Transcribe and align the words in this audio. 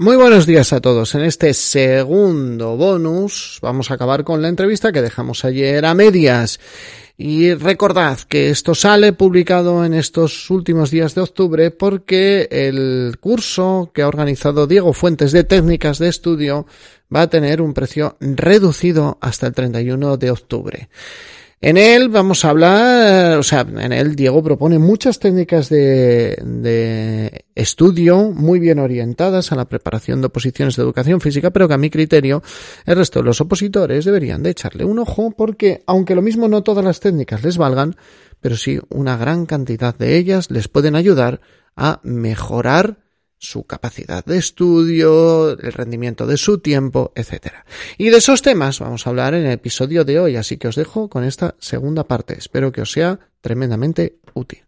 Muy 0.00 0.14
buenos 0.14 0.46
días 0.46 0.72
a 0.72 0.80
todos. 0.80 1.16
En 1.16 1.22
este 1.22 1.52
segundo 1.52 2.76
bonus 2.76 3.58
vamos 3.60 3.90
a 3.90 3.94
acabar 3.94 4.22
con 4.22 4.40
la 4.40 4.46
entrevista 4.46 4.92
que 4.92 5.02
dejamos 5.02 5.44
ayer 5.44 5.84
a 5.84 5.92
medias. 5.92 6.60
Y 7.16 7.52
recordad 7.54 8.16
que 8.20 8.48
esto 8.50 8.76
sale 8.76 9.12
publicado 9.12 9.84
en 9.84 9.94
estos 9.94 10.50
últimos 10.50 10.92
días 10.92 11.16
de 11.16 11.22
octubre 11.22 11.72
porque 11.72 12.46
el 12.52 13.16
curso 13.18 13.90
que 13.92 14.02
ha 14.02 14.06
organizado 14.06 14.68
Diego 14.68 14.92
Fuentes 14.92 15.32
de 15.32 15.42
técnicas 15.42 15.98
de 15.98 16.06
estudio 16.06 16.66
va 17.12 17.22
a 17.22 17.28
tener 17.28 17.60
un 17.60 17.74
precio 17.74 18.16
reducido 18.20 19.18
hasta 19.20 19.48
el 19.48 19.52
31 19.52 20.16
de 20.16 20.30
octubre. 20.30 20.88
En 21.60 21.76
él 21.76 22.08
vamos 22.08 22.44
a 22.44 22.50
hablar, 22.50 23.36
o 23.36 23.42
sea, 23.42 23.62
en 23.62 23.92
él 23.92 24.14
Diego 24.14 24.44
propone 24.44 24.78
muchas 24.78 25.18
técnicas 25.18 25.68
de, 25.68 26.40
de, 26.44 27.46
estudio 27.56 28.30
muy 28.30 28.60
bien 28.60 28.78
orientadas 28.78 29.50
a 29.50 29.56
la 29.56 29.68
preparación 29.68 30.20
de 30.20 30.28
oposiciones 30.28 30.76
de 30.76 30.84
educación 30.84 31.20
física, 31.20 31.50
pero 31.50 31.66
que 31.66 31.74
a 31.74 31.78
mi 31.78 31.90
criterio 31.90 32.44
el 32.86 32.94
resto 32.94 33.18
de 33.18 33.24
los 33.24 33.40
opositores 33.40 34.04
deberían 34.04 34.44
de 34.44 34.50
echarle 34.50 34.84
un 34.84 35.00
ojo 35.00 35.32
porque, 35.32 35.82
aunque 35.86 36.14
lo 36.14 36.22
mismo 36.22 36.46
no 36.46 36.62
todas 36.62 36.84
las 36.84 37.00
técnicas 37.00 37.42
les 37.42 37.58
valgan, 37.58 37.96
pero 38.40 38.56
sí 38.56 38.78
una 38.88 39.16
gran 39.16 39.44
cantidad 39.44 39.96
de 39.96 40.16
ellas 40.16 40.52
les 40.52 40.68
pueden 40.68 40.94
ayudar 40.94 41.40
a 41.74 41.98
mejorar 42.04 42.98
su 43.38 43.64
capacidad 43.64 44.24
de 44.24 44.38
estudio, 44.38 45.50
el 45.58 45.72
rendimiento 45.72 46.26
de 46.26 46.36
su 46.36 46.58
tiempo, 46.58 47.12
etc. 47.14 47.52
Y 47.96 48.10
de 48.10 48.18
esos 48.18 48.42
temas 48.42 48.80
vamos 48.80 49.06
a 49.06 49.10
hablar 49.10 49.34
en 49.34 49.46
el 49.46 49.52
episodio 49.52 50.04
de 50.04 50.20
hoy, 50.20 50.36
así 50.36 50.56
que 50.56 50.68
os 50.68 50.76
dejo 50.76 51.08
con 51.08 51.24
esta 51.24 51.54
segunda 51.58 52.04
parte. 52.04 52.36
Espero 52.36 52.72
que 52.72 52.82
os 52.82 52.92
sea 52.92 53.18
tremendamente 53.40 54.18
útil. 54.34 54.67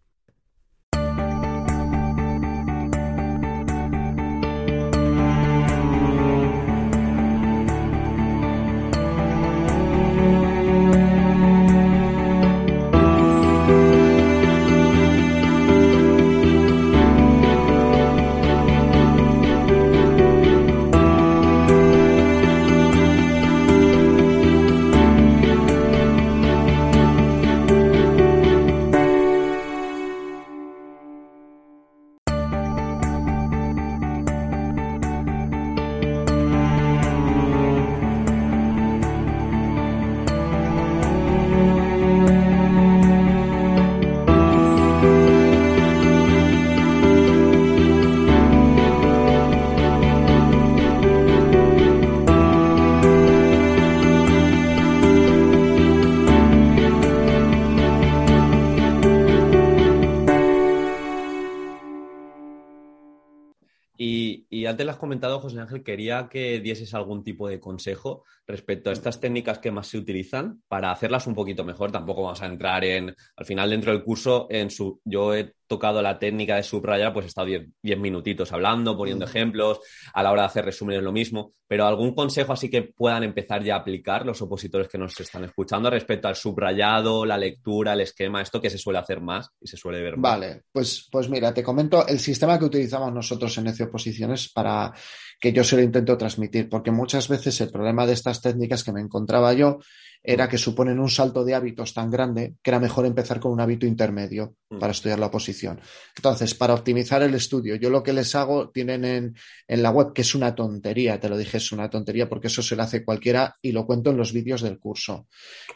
Antes 64.81 64.87
lo 64.87 64.93
has 64.93 64.99
comentado, 64.99 65.41
José 65.41 65.61
Ángel, 65.61 65.83
quería 65.83 66.27
que 66.31 66.59
dieses 66.59 66.95
algún 66.95 67.23
tipo 67.23 67.47
de 67.47 67.61
consejo 67.61 68.25
respecto 68.47 68.89
a 68.89 68.95
estas 68.95 69.21
técnicas 69.21 69.59
que 69.59 69.71
más 69.71 69.89
se 69.89 69.99
utilizan 69.99 70.63
para 70.69 70.91
hacerlas 70.91 71.27
un 71.27 71.35
poquito 71.35 71.65
mejor. 71.65 71.93
Tampoco 71.93 72.23
vamos 72.23 72.41
a 72.41 72.47
entrar 72.47 72.83
en, 72.85 73.15
al 73.37 73.45
final 73.45 73.69
dentro 73.69 73.93
del 73.93 74.03
curso, 74.03 74.47
en 74.49 74.71
su, 74.71 74.99
yo 75.05 75.35
he 75.35 75.53
tocado 75.71 76.03
la 76.03 76.19
técnica 76.19 76.57
de 76.57 76.65
subrayar, 76.65 77.13
pues 77.13 77.27
he 77.27 77.29
estado 77.29 77.47
10 77.47 77.99
minutitos 78.01 78.53
hablando, 78.53 78.97
poniendo 78.97 79.25
ejemplos, 79.25 79.79
a 80.13 80.21
la 80.21 80.33
hora 80.33 80.43
de 80.43 80.47
hacer 80.47 80.65
resúmenes 80.65 81.01
lo 81.01 81.13
mismo, 81.13 81.53
pero 81.69 81.87
algún 81.87 82.13
consejo 82.13 82.53
así 82.53 82.69
que 82.69 82.83
puedan 82.83 83.23
empezar 83.23 83.63
ya 83.63 83.77
a 83.77 83.79
aplicar 83.79 84.27
los 84.27 84.43
opositores 84.43 84.89
que 84.89 84.99
nos 84.99 85.19
están 85.21 85.45
escuchando 85.45 85.89
respecto 85.89 86.27
al 86.27 86.35
subrayado, 86.35 87.25
la 87.25 87.39
lectura, 87.39 87.93
el 87.93 88.01
esquema, 88.01 88.43
esto 88.43 88.61
que 88.61 88.69
se 88.69 88.79
suele 88.79 88.99
hacer 88.99 89.21
más 89.21 89.49
y 89.61 89.69
se 89.69 89.77
suele 89.77 90.03
ver 90.03 90.17
más. 90.17 90.33
Vale, 90.33 90.63
pues, 90.73 91.09
pues 91.09 91.29
mira, 91.29 91.55
te 91.55 91.63
comento 91.63 92.05
el 92.05 92.19
sistema 92.19 92.59
que 92.59 92.65
utilizamos 92.65 93.13
nosotros 93.13 93.57
en 93.59 93.69
ECE 93.69 93.85
Oposiciones 93.85 94.49
para 94.53 94.93
que 95.39 95.53
yo 95.53 95.63
se 95.63 95.77
lo 95.77 95.83
intento 95.83 96.19
transmitir, 96.19 96.69
porque 96.69 96.91
muchas 96.91 97.29
veces 97.29 97.61
el 97.61 97.71
problema 97.71 98.09
de 98.09 98.15
estas 98.15 98.43
técnicas 98.43 98.83
que 98.83 98.93
me 98.93 99.01
encontraba 99.01 99.53
yo 99.53 99.79
era 100.23 100.49
que 100.49 100.59
suponen 100.59 101.01
un 101.01 101.09
salto 101.09 101.45
de 101.45 101.55
hábitos 101.55 101.95
tan 101.95 102.11
grande 102.11 102.57
que 102.63 102.71
era 102.71 102.79
mejor 102.79 103.07
empezar 103.07 103.41
con 103.41 103.53
un 103.53 103.61
hábito 103.61 103.87
intermedio 103.87 104.57
mm. 104.69 104.79
para 104.79 104.93
estudiar 104.93 105.19
la 105.19 105.27
oposición. 105.27 105.81
Entonces, 106.17 106.55
para 106.55 106.75
optimizar 106.75 107.23
el 107.23 107.35
estudio, 107.35 107.77
yo 107.77 107.89
lo 107.89 108.03
que 108.03 108.13
les 108.13 108.35
hago, 108.35 108.71
tienen 108.71 109.05
en, 109.05 109.37
en 109.67 109.83
la 109.83 109.91
web, 109.91 110.13
que 110.13 110.23
es 110.23 110.35
una 110.35 110.55
tontería, 110.55 111.19
te 111.19 111.29
lo 111.29 111.39
dije, 111.39 111.57
es 111.57 111.73
una 111.73 111.89
tontería 111.89 112.29
porque 112.29 112.49
eso 112.49 112.63
se 112.63 112.77
lo 112.77 112.83
hace 112.83 113.05
cualquiera 113.05 113.57
y 113.63 113.73
lo 113.73 113.87
cuento 113.87 114.11
en 114.11 114.19
los 114.19 114.33
vídeos 114.33 114.61
del 114.61 114.79
curso. 114.79 115.27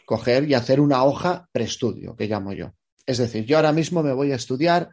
Coger 0.05 0.49
y 0.49 0.53
hacer 0.53 0.79
una 0.79 1.03
hoja 1.03 1.49
preestudio, 1.51 2.15
que 2.15 2.27
llamo 2.27 2.53
yo. 2.53 2.73
Es 3.05 3.17
decir, 3.17 3.45
yo 3.45 3.57
ahora 3.57 3.71
mismo 3.71 4.03
me 4.03 4.13
voy 4.13 4.31
a 4.31 4.35
estudiar 4.35 4.89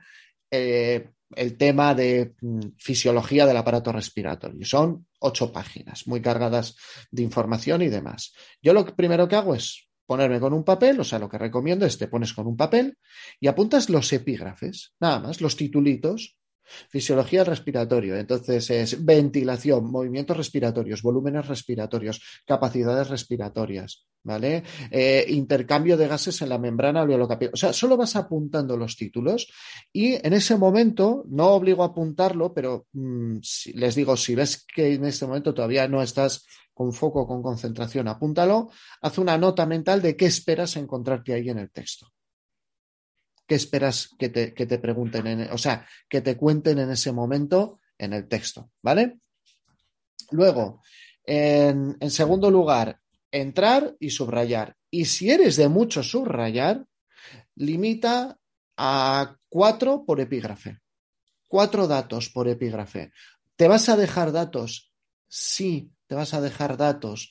eh, 0.51 1.11
el 1.35 1.57
tema 1.57 1.95
de 1.95 2.35
mm, 2.41 2.61
fisiología 2.79 3.47
del 3.47 3.57
aparato 3.57 3.93
respiratorio. 3.93 4.65
Son 4.67 5.07
ocho 5.23 5.53
páginas, 5.53 6.07
muy 6.07 6.21
cargadas 6.21 6.77
de 7.11 7.23
información 7.23 7.83
y 7.83 7.89
demás. 7.89 8.33
Yo 8.61 8.73
lo 8.73 8.85
primero 8.85 9.29
que 9.29 9.37
hago 9.37 9.55
es 9.55 9.89
ponerme 10.07 10.41
con 10.41 10.53
un 10.53 10.65
papel, 10.65 11.01
o 11.01 11.05
sea, 11.05 11.19
lo 11.19 11.29
que 11.29 11.39
recomiendo 11.39 11.87
es 11.87 11.97
te 11.97 12.09
pones 12.09 12.35
con 12.35 12.47
un 12.47 12.57
papel 12.57 12.99
y 13.41 13.47
apuntas 13.47 13.89
los 13.89 14.13
epígrafes, 14.13 14.95
nada 15.01 15.21
más, 15.21 15.41
los 15.41 15.57
titulitos. 15.57 16.37
Fisiología 16.89 17.45
respiratorio, 17.45 18.17
entonces 18.17 18.71
es 18.71 19.05
ventilación, 19.05 19.91
movimientos 19.91 20.37
respiratorios, 20.37 21.03
volúmenes 21.03 21.47
respiratorios, 21.47 22.21
capacidades 22.47 23.09
respiratorias, 23.09 24.07
¿vale? 24.23 24.63
Eh, 24.91 25.27
intercambio 25.29 25.97
de 25.97 26.09
gases 26.09 26.41
en 26.43 26.49
la 26.49 26.59
membrana 26.59 27.03
alveolo-capilar. 27.03 27.55
O 27.55 27.57
sea, 27.57 27.73
solo 27.73 27.97
vas 27.97 28.17
apuntando 28.17 28.77
los 28.77 28.97
títulos 28.97 29.49
y 29.93 30.15
en 30.27 30.33
ese 30.33 30.57
momento, 30.57 31.25
no 31.29 31.49
obligo 31.49 31.83
a 31.83 31.87
apuntarlo, 31.87 32.53
pero 32.55 32.87
mm, 32.93 33.39
si, 33.43 33.73
les 33.73 33.95
digo, 33.95 34.17
si 34.17 34.35
ves 34.35 34.65
que 34.67 34.95
en 34.95 35.05
este 35.05 35.27
momento 35.27 35.55
todavía 35.55 35.89
no 35.89 36.03
estás 36.03 36.47
con 36.73 36.93
foco, 36.93 37.27
con 37.27 37.43
concentración, 37.43 38.09
apúntalo, 38.09 38.71
haz 39.03 39.19
una 39.19 39.37
nota 39.37 39.67
mental 39.67 40.01
de 40.01 40.17
qué 40.17 40.27
esperas 40.27 40.77
encontrarte 40.77 41.35
ahí 41.35 41.51
en 41.51 41.59
el 41.59 41.71
texto. 41.71 42.09
¿Qué 43.53 43.57
esperas 43.57 44.09
que 44.19 44.31
te, 44.31 44.55
que 44.55 44.65
te 44.65 44.79
pregunten, 44.79 45.27
en, 45.27 45.53
o 45.53 45.59
sea, 45.59 45.87
que 46.09 46.23
te 46.23 46.39
cuenten 46.39 46.79
en 46.79 46.91
ese 46.91 47.13
momento 47.13 47.81
en 47.99 48.15
el 48.15 48.27
texto, 48.27 48.71
¿vale? 48.81 49.19
Luego, 50.31 50.81
en, 51.23 51.95
en 52.01 52.11
segundo 52.11 52.51
lugar, 52.51 52.99
entrar 53.31 53.95
y 54.01 54.09
subrayar. 54.09 54.75
Y 54.91 55.05
si 55.05 55.31
eres 55.31 55.57
de 55.57 55.69
mucho 55.69 56.03
subrayar, 56.03 56.87
limita 57.57 58.39
a 58.79 59.37
cuatro 59.51 60.03
por 60.07 60.19
epígrafe. 60.23 60.79
Cuatro 61.47 61.87
datos 61.87 62.31
por 62.31 62.49
epígrafe. 62.49 63.13
¿Te 63.55 63.69
vas 63.69 63.87
a 63.91 63.99
dejar 63.99 64.33
datos? 64.33 64.95
Sí, 65.29 65.91
te 66.13 66.17
vas 66.17 66.35
a 66.35 66.43
dejar 66.43 66.77
datos. 66.77 67.31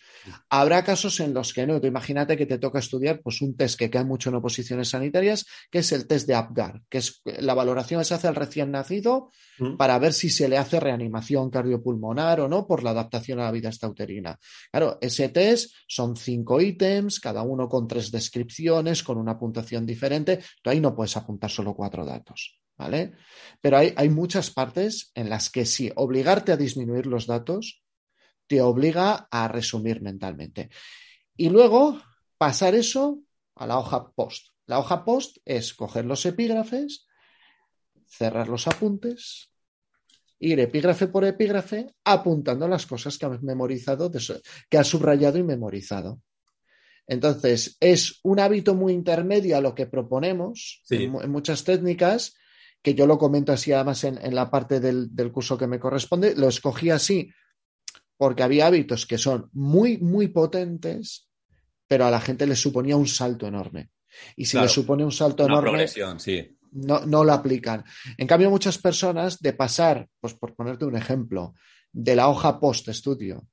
Habrá 0.50 0.84
casos 0.84 1.20
en 1.20 1.36
los 1.36 1.54
que 1.54 1.68
no. 1.68 1.78
imagínate 1.78 2.36
que 2.36 2.48
te 2.48 2.58
toca 2.58 2.80
estudiar 2.80 3.22
pues, 3.22 3.40
un 3.44 3.56
test 3.56 3.78
que 3.78 3.92
cae 3.92 4.04
mucho 4.04 4.30
en 4.30 4.38
oposiciones 4.38 4.90
sanitarias, 4.90 5.46
que 5.70 5.80
es 5.80 5.92
el 5.92 6.08
test 6.08 6.26
de 6.28 6.34
APGAR, 6.34 6.82
que 6.90 6.98
es 6.98 7.22
la 7.24 7.54
valoración 7.54 8.02
que 8.02 8.06
se 8.06 8.16
hace 8.16 8.28
al 8.28 8.34
recién 8.34 8.72
nacido 8.72 9.30
mm. 9.60 9.78
para 9.78 10.00
ver 10.00 10.14
si 10.14 10.32
se 10.32 10.50
le 10.50 10.58
hace 10.58 10.80
reanimación 10.80 11.52
cardiopulmonar 11.52 12.42
o 12.42 12.48
no 12.48 12.66
por 12.66 12.82
la 12.82 12.90
adaptación 12.90 13.40
a 13.40 13.44
la 13.44 13.52
vida 13.52 13.70
estauterina. 13.70 14.40
Claro, 14.72 14.98
ese 15.00 15.30
test 15.30 15.76
son 15.88 16.16
cinco 16.16 16.60
ítems, 16.60 17.20
cada 17.20 17.44
uno 17.44 17.70
con 17.70 17.88
tres 17.88 18.10
descripciones, 18.10 19.04
con 19.04 19.20
una 19.20 19.38
puntuación 19.38 19.86
diferente. 19.86 20.40
Tú 20.64 20.72
ahí 20.72 20.80
no 20.80 20.96
puedes 20.96 21.16
apuntar 21.18 21.52
solo 21.52 21.76
cuatro 21.76 22.04
datos. 22.04 22.58
¿Vale? 22.80 23.12
Pero 23.62 23.78
hay, 23.78 23.94
hay 23.96 24.10
muchas 24.10 24.50
partes 24.50 25.12
en 25.14 25.30
las 25.30 25.52
que 25.52 25.68
sí, 25.68 25.92
obligarte 25.96 26.52
a 26.52 26.58
disminuir 26.58 27.06
los 27.06 27.28
datos 27.28 27.84
te 28.52 28.62
obliga 28.62 29.30
a 29.32 29.48
resumir 29.48 30.02
mentalmente. 30.02 30.70
Y 31.38 31.48
luego 31.48 32.02
pasar 32.38 32.76
eso 32.76 33.22
a 33.56 33.66
la 33.66 33.80
hoja 33.80 34.12
post. 34.12 34.48
La 34.66 34.78
hoja 34.78 35.06
post 35.06 35.38
es 35.46 35.74
coger 35.74 36.04
los 36.04 36.26
epígrafes, 36.26 37.08
cerrar 38.06 38.50
los 38.50 38.68
apuntes, 38.68 39.54
ir 40.40 40.60
epígrafe 40.60 41.08
por 41.08 41.24
epígrafe 41.24 41.96
apuntando 42.04 42.68
las 42.68 42.86
cosas 42.86 43.18
que 43.18 43.26
has 43.26 43.42
memorizado, 43.42 44.12
que 44.70 44.78
has 44.78 44.88
subrayado 44.88 45.38
y 45.38 45.44
memorizado. 45.44 46.22
Entonces, 47.08 47.78
es 47.80 48.20
un 48.24 48.42
hábito 48.42 48.76
muy 48.76 48.92
intermedio 48.92 49.56
a 49.56 49.62
lo 49.62 49.74
que 49.74 49.86
proponemos 49.86 50.84
en, 50.90 51.32
muchas 51.32 51.64
técnicas 51.64 52.36
que 52.82 52.96
yo 52.96 53.08
lo 53.08 53.18
comento 53.18 53.54
así 53.54 53.72
además 53.72 54.04
en, 54.04 54.36
la 54.36 54.52
parte 54.52 54.82
del, 54.82 55.32
curso 55.32 55.58
que 55.58 55.68
me 55.68 55.80
corresponde, 55.80 56.36
lo 56.36 56.50
escogí 56.50 56.90
así 56.90 57.32
porque 58.22 58.44
había 58.44 58.68
hábitos 58.68 59.08
que 59.08 59.18
son 59.18 59.50
muy, 59.52 59.98
muy 59.98 60.28
potentes, 60.28 61.28
pero 61.88 62.06
a 62.06 62.12
la 62.12 62.22
gente 62.22 62.46
le 62.46 62.56
suponía 62.56 62.96
un 62.96 63.08
salto 63.08 63.48
enorme. 63.48 63.90
Y 64.36 64.46
si 64.46 64.60
le 64.60 64.68
supone 64.68 65.04
un 65.04 65.12
salto 65.12 65.44
enorme, 65.44 65.88
no, 66.72 67.04
no 67.08 67.24
lo 67.24 67.34
aplican. 67.34 67.84
En 68.20 68.28
cambio, 68.28 68.52
muchas 68.52 68.78
personas 68.78 69.40
de 69.40 69.54
pasar, 69.54 70.08
pues 70.20 70.36
por 70.36 70.54
ponerte 70.54 70.86
un 70.86 70.96
ejemplo, 70.96 71.56
de 71.92 72.16
la 72.16 72.30
hoja 72.30 72.60
post-estudio, 72.60 73.48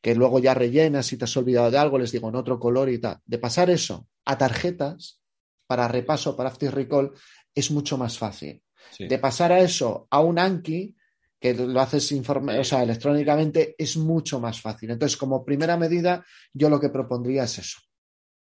que 0.00 0.16
luego 0.16 0.40
ya 0.40 0.52
rellenas 0.52 1.12
y 1.12 1.16
te 1.16 1.24
has 1.24 1.36
olvidado 1.36 1.70
de 1.70 1.78
algo, 1.78 1.96
les 1.96 2.10
digo 2.10 2.28
en 2.28 2.34
otro 2.34 2.58
color 2.58 2.88
y 2.88 2.98
tal, 2.98 3.20
de 3.24 3.38
pasar 3.38 3.70
eso 3.70 4.08
a 4.24 4.36
tarjetas 4.36 5.22
para 5.68 5.86
repaso, 5.86 6.36
para 6.36 6.48
after 6.48 6.74
recall, 6.74 7.12
es 7.54 7.70
mucho 7.70 7.96
más 7.96 8.18
fácil. 8.18 8.64
De 8.98 9.18
pasar 9.20 9.52
a 9.52 9.60
eso 9.60 10.08
a 10.10 10.18
un 10.18 10.40
Anki, 10.40 10.96
que 11.40 11.54
lo 11.54 11.80
haces 11.80 12.10
informe, 12.12 12.58
o 12.58 12.64
sea, 12.64 12.82
electrónicamente, 12.82 13.74
es 13.78 13.96
mucho 13.96 14.40
más 14.40 14.60
fácil. 14.60 14.90
Entonces, 14.90 15.16
como 15.16 15.44
primera 15.44 15.76
medida, 15.76 16.24
yo 16.52 16.68
lo 16.68 16.80
que 16.80 16.88
propondría 16.88 17.44
es 17.44 17.58
eso. 17.58 17.78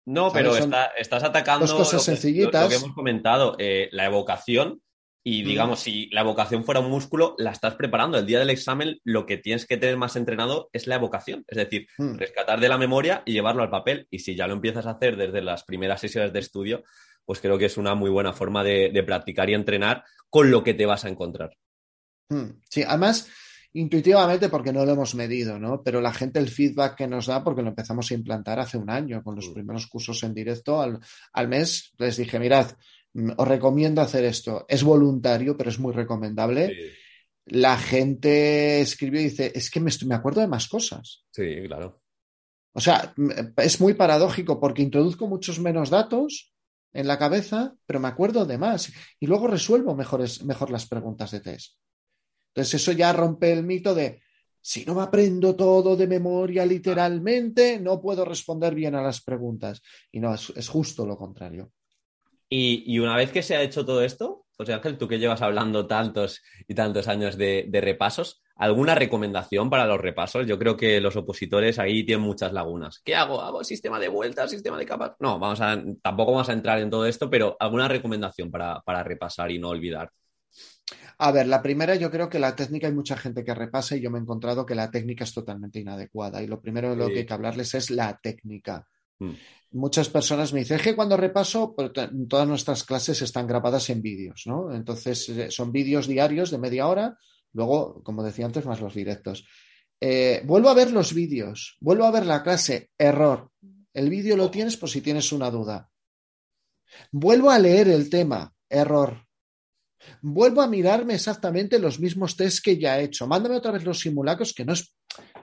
No, 0.05 0.31
pero 0.31 0.55
estás 0.55 1.23
atacando 1.23 1.65
dos 1.65 1.75
cosas 1.75 2.03
sencillitas. 2.03 2.63
Lo, 2.63 2.69
que 2.69 2.75
hemos 2.75 2.93
comentado, 2.93 3.55
eh, 3.57 3.89
la 3.91 4.05
evocación. 4.05 4.81
Y 5.25 5.43
digamos, 5.43 5.79
si 5.79 6.09
la 6.09 6.19
evocación 6.19 6.65
fuera 6.65 6.81
un 6.81 6.91
músculo, 6.91 7.33
la 7.37 7.51
estás 7.51 7.75
preparando. 7.75 8.17
El 8.17 8.25
día 8.25 8.39
del 8.39 8.49
examen, 8.49 8.99
lo 9.05 9.25
que 9.25 9.37
tienes 9.37 9.65
que 9.65 9.77
tener 9.77 9.95
más 9.95 10.17
entrenado 10.17 10.69
es 10.73 10.85
la 10.85 10.95
evocación. 10.95 11.45
Es 11.47 11.57
decir, 11.57 11.87
mm. 11.97 12.17
rescatar 12.17 12.59
de 12.59 12.67
la 12.67 12.77
memoria 12.77 13.23
y 13.25 13.31
llevarlo 13.31 13.63
al 13.63 13.69
papel. 13.69 14.05
Y 14.11 14.19
si 14.19 14.35
ya 14.35 14.47
lo 14.47 14.53
empiezas 14.53 14.85
a 14.85 14.91
hacer 14.91 15.15
desde 15.15 15.41
las 15.41 15.63
primeras 15.63 16.01
sesiones 16.01 16.33
de 16.33 16.39
estudio, 16.39 16.83
pues 17.25 17.39
creo 17.39 17.57
que 17.57 17.65
es 17.65 17.77
una 17.77 17.95
muy 17.95 18.09
buena 18.09 18.33
forma 18.33 18.63
de, 18.63 19.03
practicar 19.05 19.49
y 19.49 19.53
entrenar 19.53 20.03
con 20.29 20.51
lo 20.51 20.63
que 20.63 20.73
te 20.73 20.85
vas 20.85 21.05
a 21.05 21.09
encontrar. 21.09 21.55
Mm. 22.29 22.61
Sí, 22.69 22.83
además, 22.83 23.29
intuitivamente 23.73 24.49
porque 24.49 24.71
no 24.71 24.85
lo 24.85 24.91
hemos 24.91 25.15
medido, 25.15 25.59
¿no? 25.59 25.81
Pero 25.83 26.01
la 26.01 26.13
gente 26.13 26.39
el 26.39 26.49
feedback 26.49 26.95
que 26.95 27.07
nos 27.07 27.27
da, 27.27 27.43
porque 27.43 27.61
lo 27.61 27.69
empezamos 27.69 28.09
a 28.09 28.13
implantar 28.13 28.59
hace 28.59 28.77
un 28.77 28.89
año 28.89 29.23
con 29.23 29.35
los 29.35 29.49
mm. 29.49 29.53
primeros 29.53 29.87
cursos 29.87 30.23
en 30.23 30.33
directo 30.33 30.81
al, 30.81 31.47
mes, 31.47 31.93
les 31.97 32.17
dije, 32.17 32.39
mirad, 32.39 32.71
mm, 33.13 33.31
os 33.37 33.47
recomiendo 33.47 34.01
hacer 34.01 34.25
esto. 34.25 34.65
Es 34.67 34.83
voluntario, 34.83 35.57
pero 35.57 35.69
es 35.69 35.79
muy 35.79 35.93
recomendable. 35.93 36.75
La 37.45 37.77
gente 37.77 38.79
escribió 38.79 39.19
y 39.19 39.25
dice, 39.25 39.51
es 39.53 39.69
que 39.69 39.79
me, 39.79 39.91
me 40.05 40.15
acuerdo 40.15 40.41
de 40.41 40.47
más 40.47 40.67
cosas. 40.67 41.25
Sí, 41.31 41.63
claro. 41.65 42.01
O 42.73 42.79
sea, 42.79 43.13
es 43.57 43.79
muy 43.79 43.93
paradójico 43.93 44.59
porque 44.59 44.81
introduzco 44.81 45.27
muchos 45.27 45.59
menos 45.59 45.89
datos 45.89 46.53
en 46.91 47.07
la 47.07 47.19
cabeza, 47.19 47.75
pero 47.85 47.99
me 47.99 48.07
acuerdo 48.07 48.45
de 48.45 48.57
más 48.57 48.91
y 49.19 49.27
luego 49.27 49.47
resuelvo 49.47 49.95
mejores, 49.95 50.43
mejor 50.43 50.71
las 50.71 50.87
preguntas 50.87 51.31
de 51.31 51.39
test. 51.39 51.75
Entonces 52.53 52.75
eso 52.75 52.91
ya 52.91 53.11
rompe 53.11 53.51
el 53.51 53.63
mito 53.63 53.95
de 53.95 54.21
si 54.63 54.85
no 54.85 54.95
me 54.95 55.01
aprendo 55.01 55.55
todo 55.57 55.97
de 55.97 56.07
memoria 56.07 56.65
literalmente, 56.65 57.79
no 57.81 57.99
puedo 57.99 58.23
responder 58.23 58.73
bien 58.73 58.95
a 58.95 59.01
las 59.01 59.21
preguntas. 59.21 59.81
Y 60.09 60.21
no, 60.21 60.33
es, 60.33 60.69
justo 60.69 61.05
lo 61.05 61.17
contrario. 61.17 61.71
Y, 62.47 62.97
una 62.99 63.17
vez 63.17 63.31
que 63.31 63.43
se 63.43 63.57
ha 63.57 63.61
hecho 63.61 63.85
todo 63.85 64.03
esto, 64.03 64.45
José 64.55 64.73
Ángel, 64.73 64.97
tú 64.97 65.07
que 65.07 65.19
llevas 65.19 65.41
hablando 65.41 65.85
tantos 65.85 66.41
y 66.65 66.75
tantos 66.75 67.09
años 67.09 67.35
de, 67.35 67.67
repasos, 67.73 68.41
¿alguna 68.55 68.95
recomendación 68.95 69.69
para 69.69 69.85
los 69.85 69.99
repasos? 69.99 70.47
Yo 70.47 70.57
creo 70.57 70.77
que 70.77 71.01
los 71.01 71.17
opositores 71.17 71.77
ahí 71.77 72.05
tienen 72.05 72.23
muchas 72.23 72.53
lagunas. 72.53 73.01
¿Qué 73.03 73.15
hago? 73.15 73.41
¿Hago 73.41 73.65
sistema 73.65 73.99
de 73.99 74.07
vueltas, 74.07 74.51
sistema 74.51 74.77
de 74.77 74.85
capas? 74.85 75.13
No, 75.19 75.39
vamos 75.39 75.59
a, 75.59 75.83
tampoco 76.01 76.31
vamos 76.31 76.47
a 76.47 76.53
entrar 76.53 76.79
en 76.79 76.89
todo 76.89 77.05
esto, 77.05 77.29
pero 77.29 77.57
¿alguna 77.59 77.89
recomendación 77.89 78.49
para, 78.49 78.79
para 78.81 79.03
repasar 79.03 79.51
y 79.51 79.59
no 79.59 79.69
olvidar? 79.69 80.09
A 81.17 81.31
ver, 81.31 81.47
la 81.47 81.61
primera, 81.61 81.95
yo 81.95 82.11
creo 82.11 82.29
que 82.29 82.39
la 82.39 82.55
técnica 82.55 82.87
hay 82.87 82.93
mucha 82.93 83.15
gente 83.15 83.43
que 83.43 83.53
repasa 83.53 83.95
y 83.95 84.01
yo 84.01 84.11
me 84.11 84.19
he 84.19 84.21
encontrado 84.21 84.65
que 84.65 84.75
la 84.75 84.91
técnica 84.91 85.23
es 85.23 85.33
totalmente 85.33 85.79
inadecuada. 85.79 86.41
Y 86.41 86.47
lo 86.47 86.59
primero 86.59 86.89
de 86.89 86.95
lo 86.95 87.07
que 87.07 87.19
hay 87.19 87.25
que 87.25 87.33
hablarles 87.33 87.73
es 87.75 87.91
la 87.91 88.19
técnica. 88.21 88.87
Mm. 89.19 89.31
Muchas 89.71 90.09
personas 90.09 90.53
me 90.53 90.59
dicen, 90.59 90.77
es 90.77 90.83
que 90.83 90.95
cuando 90.95 91.17
repaso, 91.17 91.73
pues, 91.75 91.91
todas 92.27 92.47
nuestras 92.47 92.83
clases 92.83 93.21
están 93.21 93.47
grabadas 93.47 93.89
en 93.89 94.01
vídeos, 94.01 94.43
¿no? 94.45 94.73
Entonces, 94.73 95.29
eh, 95.29 95.51
son 95.51 95.71
vídeos 95.71 96.07
diarios 96.07 96.51
de 96.51 96.57
media 96.57 96.87
hora, 96.87 97.17
luego, 97.53 98.03
como 98.03 98.23
decía 98.23 98.45
antes, 98.45 98.65
más 98.65 98.81
los 98.81 98.93
directos. 98.93 99.45
Eh, 99.99 100.41
vuelvo 100.45 100.69
a 100.69 100.73
ver 100.73 100.91
los 100.91 101.13
vídeos, 101.13 101.77
vuelvo 101.79 102.05
a 102.05 102.11
ver 102.11 102.25
la 102.25 102.43
clase, 102.43 102.89
error. 102.97 103.49
El 103.93 104.09
vídeo 104.09 104.35
lo 104.35 104.51
tienes 104.51 104.77
por 104.77 104.89
si 104.89 105.01
tienes 105.01 105.31
una 105.31 105.49
duda. 105.49 105.89
Vuelvo 107.11 107.49
a 107.49 107.59
leer 107.59 107.87
el 107.87 108.09
tema, 108.09 108.53
error. 108.69 109.25
Vuelvo 110.21 110.61
a 110.61 110.67
mirarme 110.67 111.15
exactamente 111.15 111.79
los 111.79 111.99
mismos 111.99 112.35
test 112.35 112.63
que 112.63 112.77
ya 112.77 112.99
he 112.99 113.05
hecho. 113.05 113.27
Mándame 113.27 113.55
otra 113.55 113.71
vez 113.71 113.83
los 113.83 113.99
simulacros, 113.99 114.53
que 114.53 114.65
no 114.65 114.73
es 114.73 114.95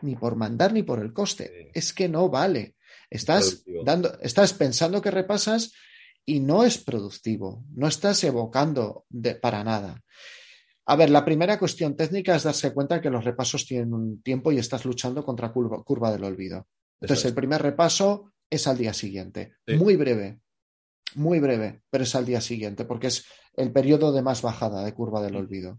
ni 0.03 0.17
por 0.17 0.37
mandar 0.37 0.73
ni 0.73 0.83
por 0.83 1.01
el 1.01 1.13
coste. 1.13 1.71
Es 1.75 1.93
que 1.93 2.09
no 2.09 2.29
vale. 2.29 2.77
Estás, 3.09 3.65
dando, 3.85 4.19
estás 4.21 4.53
pensando 4.55 5.03
que 5.03 5.11
repasas 5.11 5.73
y 6.25 6.41
no 6.41 6.65
es 6.65 6.79
productivo. 6.79 7.65
No 7.75 7.89
estás 7.89 8.23
evocando 8.25 9.05
para 9.41 9.65
nada. 9.65 10.03
A 10.87 10.97
ver, 10.97 11.11
la 11.11 11.25
primera 11.25 11.59
cuestión 11.59 11.97
técnica 11.97 12.35
es 12.35 12.43
darse 12.43 12.73
cuenta 12.73 13.01
que 13.01 13.11
los 13.11 13.25
repasos 13.25 13.67
tienen 13.67 13.93
un 13.95 14.23
tiempo 14.23 14.51
y 14.51 14.59
estás 14.59 14.85
luchando 14.85 15.25
contra 15.25 15.53
curva, 15.53 15.83
curva 15.85 16.11
del 16.11 16.25
olvido. 16.25 16.67
Entonces, 17.01 17.27
el 17.27 17.35
primer 17.35 17.63
repaso 17.63 18.33
es 18.49 18.67
al 18.67 18.77
día 18.77 18.93
siguiente. 18.93 19.55
Muy 19.69 19.97
breve, 19.97 20.41
muy 21.17 21.41
breve, 21.41 21.83
pero 21.91 22.05
es 22.05 22.15
al 22.15 22.27
día 22.27 22.41
siguiente, 22.41 22.85
porque 22.85 23.09
es 23.09 23.25
el 23.55 23.73
periodo 23.73 24.13
de 24.13 24.23
más 24.23 24.43
bajada 24.43 24.85
de 24.85 24.95
curva 24.95 25.23
del 25.23 25.35
mm. 25.35 25.37
olvido. 25.37 25.79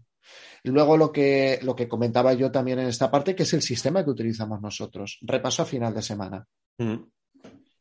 Luego 0.64 0.96
lo 0.96 1.10
que, 1.10 1.58
lo 1.62 1.74
que 1.74 1.88
comentaba 1.88 2.32
yo 2.34 2.50
también 2.50 2.78
en 2.78 2.86
esta 2.86 3.10
parte, 3.10 3.34
que 3.34 3.42
es 3.42 3.52
el 3.52 3.62
sistema 3.62 4.04
que 4.04 4.10
utilizamos 4.10 4.60
nosotros. 4.60 5.18
Repaso 5.22 5.62
a 5.62 5.66
final 5.66 5.94
de 5.94 6.02
semana. 6.02 6.46
Mm. 6.78 6.98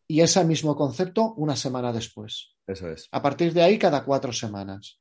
Y 0.07 0.21
ese 0.21 0.44
mismo 0.44 0.75
concepto 0.75 1.33
una 1.36 1.56
semana 1.56 1.94
después. 1.94 2.56
Eso 2.68 2.89
es. 2.89 3.07
A 3.12 3.21
partir 3.21 3.53
de 3.53 3.62
ahí, 3.62 3.77
cada 3.77 4.03
cuatro 4.03 4.33
semanas. 4.33 5.00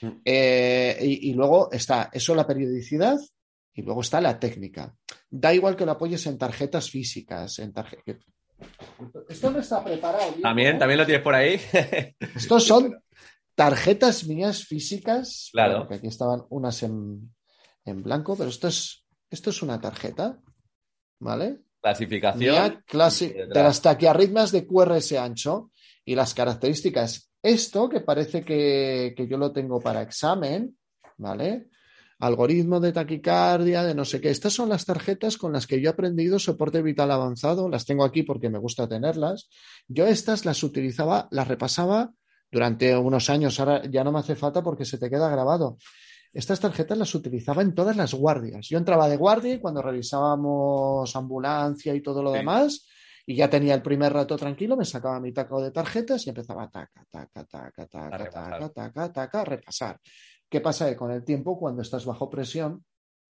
Mm. 0.00 0.20
Eh, 0.24 0.98
y, 1.00 1.32
luego 1.34 1.70
está 1.70 2.10
eso, 2.12 2.34
la 2.34 2.46
periodicidad, 2.46 3.18
y 3.74 3.82
luego 3.82 4.00
está 4.00 4.20
la 4.20 4.38
técnica. 4.38 4.96
Da 5.30 5.54
igual 5.54 5.76
que 5.76 5.86
lo 5.86 5.92
apoyes 5.92 6.26
en 6.26 6.38
tarjetas 6.38 6.90
físicas, 6.90 7.58
en 7.58 7.72
Esto 9.28 9.50
no 9.50 9.58
está 9.58 9.82
preparado. 9.82 10.34
También, 10.42 10.78
también 10.78 10.98
lo 10.98 11.06
tienes 11.06 11.22
por 11.22 11.34
ahí. 11.34 11.60
Estos 12.36 12.64
son 12.64 13.02
tarjetas 13.54 14.26
mías 14.26 14.64
físicas. 14.64 15.50
Claro. 15.52 15.86
aquí 15.90 16.06
estaban 16.06 16.44
unas 16.50 16.82
en, 16.82 17.32
blanco, 17.84 18.36
pero 18.36 18.48
esto 18.48 18.68
es, 18.68 19.04
esto 19.30 19.50
es 19.50 19.62
una 19.62 19.80
tarjeta, 19.80 20.38
¿vale? 21.20 21.60
Clasificación. 21.80 22.82
de 22.90 23.62
las 23.62 23.82
taquiarritmas 23.82 24.52
de 24.52 24.66
QRS 24.66 25.12
ancho 25.12 25.70
y 26.04 26.14
las 26.14 26.34
características. 26.34 27.30
Esto 27.42 27.88
que 27.88 28.00
parece 28.00 28.44
que, 28.44 29.14
que 29.16 29.26
yo 29.26 29.36
lo 29.36 29.52
tengo 29.52 29.80
para 29.80 30.02
examen, 30.02 30.76
¿vale? 31.18 31.68
Algoritmo 32.22 32.78
de 32.78 32.92
taquicardia, 32.92 33.82
de 33.82 33.96
no 33.96 34.04
sé 34.04 34.20
qué. 34.20 34.30
Estas 34.30 34.52
son 34.52 34.68
las 34.68 34.84
tarjetas 34.84 35.36
con 35.36 35.52
las 35.52 35.66
que 35.66 35.80
yo 35.80 35.90
he 35.90 35.92
aprendido 35.92 36.38
soporte 36.38 36.80
vital 36.80 37.10
avanzado. 37.10 37.68
Las 37.68 37.84
tengo 37.84 38.04
aquí 38.04 38.22
porque 38.22 38.48
me 38.48 38.60
gusta 38.60 38.88
tenerlas. 38.88 39.48
Yo 39.88 40.06
estas 40.06 40.44
las 40.44 40.62
utilizaba, 40.62 41.26
las 41.32 41.48
repasaba 41.48 42.12
durante 42.48 42.96
unos 42.96 43.28
años. 43.28 43.58
Ahora 43.58 43.82
ya 43.90 44.04
no 44.04 44.12
me 44.12 44.20
hace 44.20 44.36
falta 44.36 44.62
porque 44.62 44.84
se 44.84 44.98
te 44.98 45.10
queda 45.10 45.28
grabado. 45.30 45.78
Estas 46.32 46.60
tarjetas 46.60 46.96
las 46.96 47.12
utilizaba 47.16 47.60
en 47.60 47.74
todas 47.74 47.96
las 47.96 48.14
guardias. 48.14 48.68
Yo 48.68 48.78
entraba 48.78 49.08
de 49.08 49.16
guardia 49.16 49.54
y 49.54 49.60
cuando 49.60 49.82
revisábamos 49.82 51.16
ambulancia 51.16 51.92
y 51.92 52.02
todo 52.02 52.22
lo 52.22 52.30
demás, 52.30 52.86
y 53.26 53.36
ya 53.36 53.50
tenía 53.50 53.74
el 53.74 53.82
primer 53.82 54.12
rato 54.12 54.36
tranquilo, 54.36 54.76
me 54.76 54.84
sacaba 54.84 55.20
mi 55.20 55.32
taco 55.32 55.60
de 55.60 55.70
tarjetas 55.70 56.26
y 56.26 56.30
empezaba 56.30 56.70
taca, 56.70 57.04
taca, 57.10 57.44
taca, 57.44 57.86
taca, 57.86 58.30
taca, 58.30 58.68
taca, 58.70 59.12
taca, 59.12 59.40
a 59.40 59.44
repasar. 59.44 60.00
¿Qué 60.52 60.60
pasa? 60.60 60.86
Que 60.86 60.96
con 60.96 61.10
el 61.10 61.24
tiempo, 61.24 61.58
cuando 61.58 61.80
estás 61.80 62.04
bajo 62.04 62.28
presión, 62.28 62.84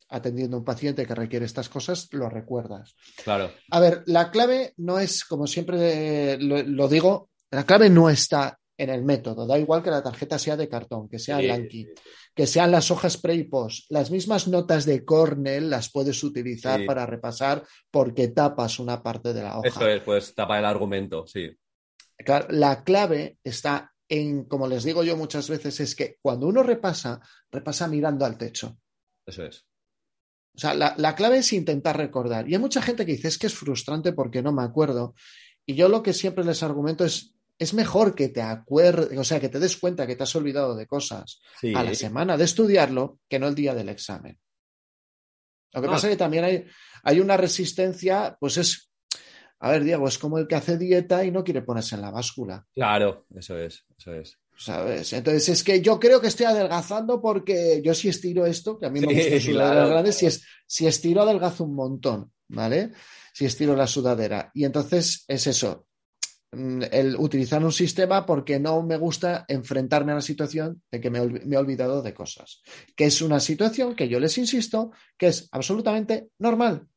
atendiendo 0.09 0.57
a 0.57 0.59
un 0.59 0.65
paciente 0.65 1.07
que 1.07 1.15
requiere 1.15 1.47
estas 1.47 1.69
cosas, 1.69 2.09
lo 2.11 2.29
recuerdas. 2.29 2.97
Claro. 3.23 3.53
A 3.71 3.79
ver, 3.79 4.03
la 4.07 4.33
clave 4.33 4.75
no 4.79 4.99
es, 4.99 5.25
como 5.25 5.47
siempre 5.47 6.37
lo 6.41 6.89
digo, 6.89 7.31
la 7.53 7.65
clave 7.65 7.91
no 7.91 8.11
está 8.11 8.59
en 8.77 8.91
el 8.91 9.05
método. 9.05 9.47
Da 9.47 9.57
igual 9.57 9.85
que 9.85 9.91
la 9.91 10.03
tarjeta 10.03 10.37
sea 10.37 10.57
de 10.57 10.69
cartón, 10.69 11.09
que 11.09 11.21
sea 11.21 11.39
blanqui, 11.39 11.87
que 12.35 12.49
sean 12.49 12.73
las 12.73 12.91
hojas 12.91 13.17
pre 13.19 13.37
y 13.37 13.45
post. 13.45 13.89
Las 13.91 14.11
mismas 14.11 14.49
notas 14.49 14.85
de 14.85 15.05
Cornell 15.05 15.71
las 15.71 15.93
puedes 15.93 16.25
utilizar 16.25 16.85
para 16.85 17.07
repasar 17.07 17.63
porque 17.89 18.29
tapas 18.29 18.81
una 18.81 19.01
parte 19.01 19.33
de 19.33 19.45
la 19.45 19.59
hoja. 19.59 19.69
Eso 19.69 19.87
es, 19.87 20.03
pues 20.03 20.35
tapa 20.35 20.59
el 20.59 20.65
argumento, 20.65 21.25
sí. 21.25 21.57
La 22.49 22.83
clave 22.83 23.39
está 23.45 23.92
en, 24.13 24.45
como 24.45 24.67
les 24.67 24.85
digo 24.85 25.03
yo 25.03 25.17
muchas 25.17 25.49
veces, 25.49 25.81
es 25.81 25.97
que 25.97 26.19
cuando 26.21 26.47
uno 26.47 26.63
repasa, 26.63 27.19
repasa 27.51 27.89
mirando 27.89 28.27
al 28.27 28.37
techo. 28.37 28.79
Eso 29.25 29.47
es. 29.47 29.65
O 30.55 30.59
sea, 30.59 30.75
la, 30.75 30.95
la 30.99 31.15
clave 31.15 31.39
es 31.39 31.51
intentar 31.55 31.97
recordar. 31.97 32.47
Y 32.47 32.53
hay 32.53 32.61
mucha 32.61 32.83
gente 32.83 33.07
que 33.07 33.13
dice, 33.13 33.29
es 33.29 33.39
que 33.39 33.47
es 33.47 33.55
frustrante 33.55 34.13
porque 34.13 34.43
no 34.43 34.53
me 34.53 34.65
acuerdo. 34.65 35.15
Y 35.65 35.77
yo 35.77 35.89
lo 35.89 36.03
que 36.03 36.13
siempre 36.13 36.45
les 36.45 36.63
argumento 36.63 37.07
es, 37.07 37.35
es 37.59 37.73
mejor 37.73 38.15
que 38.15 38.29
te 38.29 38.43
acuerdes, 38.43 39.19
o 39.19 39.25
sea, 39.25 39.41
que 39.41 39.49
te 39.49 39.59
des 39.59 39.79
cuenta 39.79 40.07
que 40.07 40.15
te 40.15 40.25
has 40.25 40.37
olvidado 40.37 40.77
de 40.77 40.87
cosas 40.87 41.41
a 41.75 41.83
la 41.83 41.95
semana 41.95 42.37
de 42.37 42.45
estudiarlo 42.45 43.19
que 43.31 43.39
no 43.39 43.49
el 43.49 43.55
día 43.55 43.75
del 43.75 43.89
examen. 43.89 44.39
Lo 45.73 45.81
que 45.81 45.89
pasa 45.89 46.09
es 46.09 46.13
que 46.13 46.19
también 46.19 46.45
hay, 46.45 46.67
hay 47.03 47.19
una 47.19 47.39
resistencia, 47.39 48.37
pues 48.39 48.59
es, 48.59 48.92
a 49.65 49.71
ver, 49.71 49.85
Diego, 49.85 50.09
es 50.09 50.19
como 50.19 50.39
el 50.39 50.49
que 50.49 50.57
hace 50.57 50.77
dieta 50.77 51.25
y 51.25 51.31
no 51.31 51.45
quiere 51.45 51.63
ponerse 51.63 51.95
en 51.95 52.01
la 52.01 52.11
báscula. 52.11 52.67
Claro, 52.75 53.27
eso 53.33 53.57
es, 53.57 53.85
eso 53.97 54.13
es. 54.13 54.37
¿Sabes? 54.57 55.13
Entonces 55.13 55.49
es 55.51 55.63
que 55.63 55.81
yo 55.81 56.01
creo 56.01 56.21
que 56.21 56.27
estoy 56.27 56.47
adelgazando 56.47 57.23
porque 57.23 57.81
yo 57.85 57.95
si 57.95 58.09
estiro 58.09 58.45
esto, 58.45 58.77
que 58.77 58.87
a 58.87 58.91
mí 58.91 58.99
me 58.99 59.15
gusta 59.15 59.41
sudar 59.41 59.89
grandes, 59.89 60.17
si, 60.17 60.27
es, 60.27 60.45
si 60.67 60.89
estiro 60.89 61.23
adelgazo 61.23 61.63
un 61.63 61.77
montón, 61.77 62.33
¿vale? 62.49 62.91
Si 63.33 63.45
estiro 63.45 63.77
la 63.77 63.87
sudadera. 63.87 64.51
Y 64.53 64.65
entonces 64.65 65.25
es 65.29 65.47
eso, 65.47 65.87
mm, 66.51 66.83
el 66.91 67.15
utilizar 67.15 67.65
un 67.65 67.73
sistema 67.73 68.27
porque 68.27 68.59
no 68.59 68.83
me 68.83 68.97
gusta 68.97 69.45
enfrentarme 69.47 70.11
a 70.11 70.17
la 70.17 70.23
situación 70.23 70.83
de 70.91 71.01
que 71.01 71.09
me, 71.09 71.25
me, 71.25 71.55
he 71.55 71.59
olvidado 71.59 72.03
de 72.03 72.13
cosas. 72.13 72.63
Que 72.97 73.05
es 73.05 73.23
una 73.23 73.39
situación 73.39 73.95
que 73.95 74.09
yo 74.09 74.19
les 74.19 74.37
insisto 74.39 74.91
que 75.17 75.29
es 75.29 75.49
absolutamente 75.53 76.31
normal. 76.41 76.89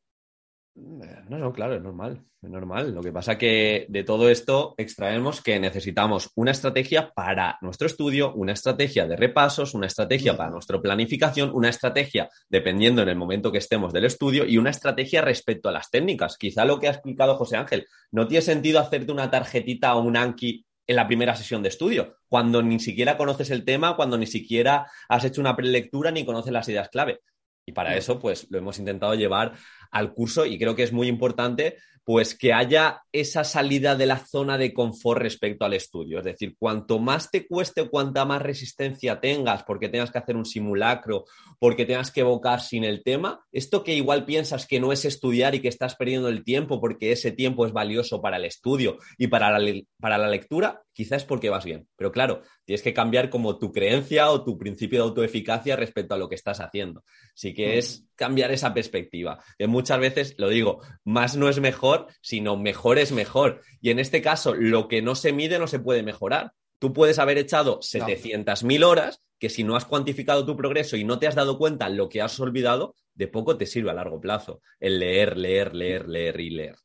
No, 0.76 1.38
no, 1.38 1.52
claro, 1.54 1.74
es 1.74 1.82
normal, 1.82 2.22
es 2.42 2.50
normal. 2.50 2.94
Lo 2.94 3.02
que 3.02 3.10
pasa 3.10 3.38
que 3.38 3.86
de 3.88 4.04
todo 4.04 4.28
esto 4.28 4.74
extraemos 4.76 5.40
que 5.40 5.58
necesitamos 5.58 6.30
una 6.34 6.50
estrategia 6.50 7.12
para 7.14 7.56
nuestro 7.62 7.86
estudio, 7.86 8.34
una 8.34 8.52
estrategia 8.52 9.06
de 9.06 9.16
repasos, 9.16 9.72
una 9.72 9.86
estrategia 9.86 10.36
para 10.36 10.50
nuestra 10.50 10.78
planificación, 10.78 11.50
una 11.54 11.70
estrategia 11.70 12.28
dependiendo 12.50 13.00
en 13.00 13.08
el 13.08 13.16
momento 13.16 13.50
que 13.50 13.58
estemos 13.58 13.90
del 13.90 14.04
estudio 14.04 14.44
y 14.44 14.58
una 14.58 14.68
estrategia 14.68 15.22
respecto 15.22 15.70
a 15.70 15.72
las 15.72 15.90
técnicas. 15.90 16.36
Quizá 16.36 16.66
lo 16.66 16.78
que 16.78 16.88
ha 16.88 16.92
explicado 16.92 17.36
José 17.36 17.56
Ángel, 17.56 17.86
no 18.12 18.28
tiene 18.28 18.42
sentido 18.42 18.78
hacerte 18.78 19.12
una 19.12 19.30
tarjetita 19.30 19.96
o 19.96 20.02
un 20.02 20.18
Anki 20.18 20.66
en 20.86 20.96
la 20.96 21.06
primera 21.06 21.34
sesión 21.34 21.62
de 21.62 21.70
estudio, 21.70 22.18
cuando 22.28 22.62
ni 22.62 22.78
siquiera 22.80 23.16
conoces 23.16 23.50
el 23.50 23.64
tema, 23.64 23.96
cuando 23.96 24.18
ni 24.18 24.26
siquiera 24.26 24.90
has 25.08 25.24
hecho 25.24 25.40
una 25.40 25.56
prelectura 25.56 26.10
ni 26.10 26.26
conoces 26.26 26.52
las 26.52 26.68
ideas 26.68 26.90
clave. 26.90 27.20
Y 27.68 27.72
para 27.72 27.96
eso, 27.96 28.20
pues 28.20 28.46
lo 28.50 28.58
hemos 28.58 28.78
intentado 28.78 29.14
llevar 29.14 29.54
al 29.90 30.12
curso 30.12 30.46
y 30.46 30.58
creo 30.58 30.74
que 30.74 30.82
es 30.82 30.92
muy 30.92 31.08
importante 31.08 31.76
pues 32.06 32.38
que 32.38 32.52
haya 32.52 33.02
esa 33.10 33.42
salida 33.42 33.96
de 33.96 34.06
la 34.06 34.18
zona 34.18 34.56
de 34.56 34.72
confort 34.72 35.20
respecto 35.20 35.64
al 35.64 35.72
estudio. 35.74 36.20
Es 36.20 36.24
decir, 36.24 36.54
cuanto 36.56 37.00
más 37.00 37.32
te 37.32 37.48
cueste, 37.48 37.88
cuanta 37.88 38.24
más 38.24 38.40
resistencia 38.40 39.18
tengas, 39.18 39.64
porque 39.64 39.88
tengas 39.88 40.12
que 40.12 40.18
hacer 40.18 40.36
un 40.36 40.44
simulacro, 40.44 41.24
porque 41.58 41.84
tengas 41.84 42.12
que 42.12 42.20
evocar 42.20 42.60
sin 42.60 42.84
el 42.84 43.02
tema, 43.02 43.40
esto 43.50 43.82
que 43.82 43.96
igual 43.96 44.24
piensas 44.24 44.68
que 44.68 44.78
no 44.78 44.92
es 44.92 45.04
estudiar 45.04 45.56
y 45.56 45.60
que 45.60 45.66
estás 45.66 45.96
perdiendo 45.96 46.28
el 46.28 46.44
tiempo 46.44 46.80
porque 46.80 47.10
ese 47.10 47.32
tiempo 47.32 47.66
es 47.66 47.72
valioso 47.72 48.22
para 48.22 48.36
el 48.36 48.44
estudio 48.44 48.98
y 49.18 49.26
para 49.26 49.58
la, 49.58 49.82
para 49.98 50.16
la 50.16 50.28
lectura, 50.28 50.84
quizás 50.92 51.22
es 51.22 51.24
porque 51.24 51.50
vas 51.50 51.64
bien. 51.64 51.88
Pero 51.96 52.12
claro, 52.12 52.42
tienes 52.64 52.82
que 52.82 52.94
cambiar 52.94 53.30
como 53.30 53.58
tu 53.58 53.72
creencia 53.72 54.30
o 54.30 54.44
tu 54.44 54.56
principio 54.56 55.00
de 55.00 55.08
autoeficacia 55.08 55.74
respecto 55.74 56.14
a 56.14 56.18
lo 56.18 56.28
que 56.28 56.36
estás 56.36 56.60
haciendo. 56.60 57.02
Así 57.34 57.52
que 57.52 57.78
es 57.78 58.06
cambiar 58.14 58.50
esa 58.50 58.72
perspectiva. 58.72 59.38
Que 59.58 59.66
muchas 59.76 60.00
veces, 60.00 60.34
lo 60.38 60.48
digo, 60.48 60.80
más 61.04 61.36
no 61.36 61.50
es 61.50 61.60
mejor 61.60 62.06
sino 62.22 62.56
mejor 62.56 62.98
es 62.98 63.12
mejor. 63.12 63.60
Y 63.82 63.90
en 63.90 63.98
este 63.98 64.22
caso, 64.22 64.54
lo 64.54 64.88
que 64.88 65.02
no 65.02 65.14
se 65.14 65.34
mide 65.34 65.58
no 65.58 65.66
se 65.66 65.80
puede 65.80 66.02
mejorar. 66.02 66.52
Tú 66.78 66.94
puedes 66.94 67.18
haber 67.18 67.36
echado 67.36 67.80
700.000 67.80 68.84
horas 68.84 69.22
que 69.38 69.50
si 69.50 69.64
no 69.64 69.76
has 69.76 69.84
cuantificado 69.84 70.46
tu 70.46 70.56
progreso 70.56 70.96
y 70.96 71.04
no 71.04 71.18
te 71.18 71.26
has 71.26 71.34
dado 71.34 71.58
cuenta 71.58 71.90
lo 71.90 72.08
que 72.08 72.22
has 72.22 72.40
olvidado, 72.40 72.94
de 73.14 73.28
poco 73.28 73.58
te 73.58 73.66
sirve 73.66 73.90
a 73.90 73.94
largo 73.94 74.18
plazo 74.18 74.62
el 74.80 74.98
leer, 74.98 75.36
leer, 75.36 75.74
leer, 75.74 76.08
leer 76.08 76.40
y 76.40 76.50
leer. 76.50 76.76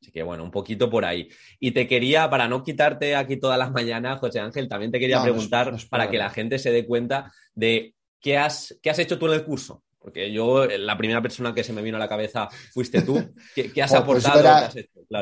Así 0.00 0.10
que 0.10 0.22
bueno, 0.22 0.42
un 0.42 0.50
poquito 0.50 0.88
por 0.88 1.04
ahí. 1.04 1.28
Y 1.60 1.72
te 1.72 1.86
quería, 1.86 2.30
para 2.30 2.48
no 2.48 2.62
quitarte 2.62 3.14
aquí 3.14 3.36
todas 3.36 3.58
las 3.58 3.72
mañanas, 3.72 4.20
José 4.20 4.40
Ángel, 4.40 4.68
también 4.68 4.90
te 4.90 4.98
quería 4.98 5.22
preguntar 5.22 5.76
para 5.90 6.08
que 6.08 6.16
la 6.16 6.30
gente 6.30 6.58
se 6.58 6.72
dé 6.72 6.86
cuenta 6.86 7.30
de 7.54 7.94
qué 8.20 8.38
has, 8.38 8.78
qué 8.82 8.88
has 8.88 8.98
hecho 8.98 9.18
tú 9.18 9.26
en 9.26 9.34
el 9.34 9.44
curso. 9.44 9.82
Porque 9.98 10.32
yo, 10.32 10.66
la 10.66 10.96
primera 10.96 11.20
persona 11.20 11.52
que 11.52 11.64
se 11.64 11.72
me 11.72 11.82
vino 11.82 11.96
a 11.96 12.00
la 12.00 12.08
cabeza 12.08 12.48
fuiste 12.72 13.02
tú. 13.02 13.14
¿Qué, 13.54 13.82
has 13.82 13.90
pues 14.04 14.24
aportado? 14.24 14.70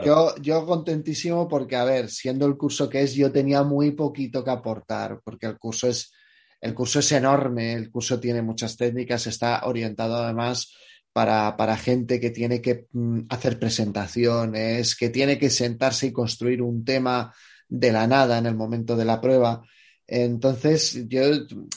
yo, 0.05 0.35
yo 0.41 0.67
contentísimo 0.67 1.49
porque, 1.49 1.77
a 1.77 1.85
ver, 1.85 2.11
siendo 2.11 2.47
el 2.47 2.57
curso 2.57 2.89
que 2.89 3.03
es, 3.03 3.15
yo 3.15 3.33
tenía 3.33 3.63
muy 3.63 3.93
poquito 3.93 4.45
que 4.45 4.51
aportar, 4.51 5.21
porque 5.25 5.47
el 5.47 5.59
curso 5.59 5.89
es, 5.89 6.13
el 6.61 6.75
curso 6.75 6.99
es 6.99 7.11
enorme, 7.13 7.73
el 7.73 7.91
curso 7.91 8.21
tiene 8.21 8.43
muchas 8.43 8.77
técnicas, 8.77 9.27
está 9.27 9.65
orientado 9.65 10.17
además 10.17 10.75
para, 11.13 11.57
para 11.57 11.79
gente 11.79 12.21
que 12.21 12.29
tiene 12.29 12.61
que 12.61 12.87
mm, 12.93 13.21
hacer 13.31 13.59
presentaciones, 13.59 14.95
que 14.95 15.09
tiene 15.09 15.39
que 15.39 15.49
sentarse 15.49 16.09
y 16.09 16.13
construir 16.13 16.61
un 16.61 16.85
tema 16.85 17.35
de 17.69 17.91
la 17.93 18.07
nada 18.07 18.37
en 18.37 18.45
el 18.45 18.55
momento 18.55 18.97
de 18.97 19.07
la 19.07 19.21
prueba. 19.21 19.63
Entonces, 20.09 21.09
yo, 21.09 21.21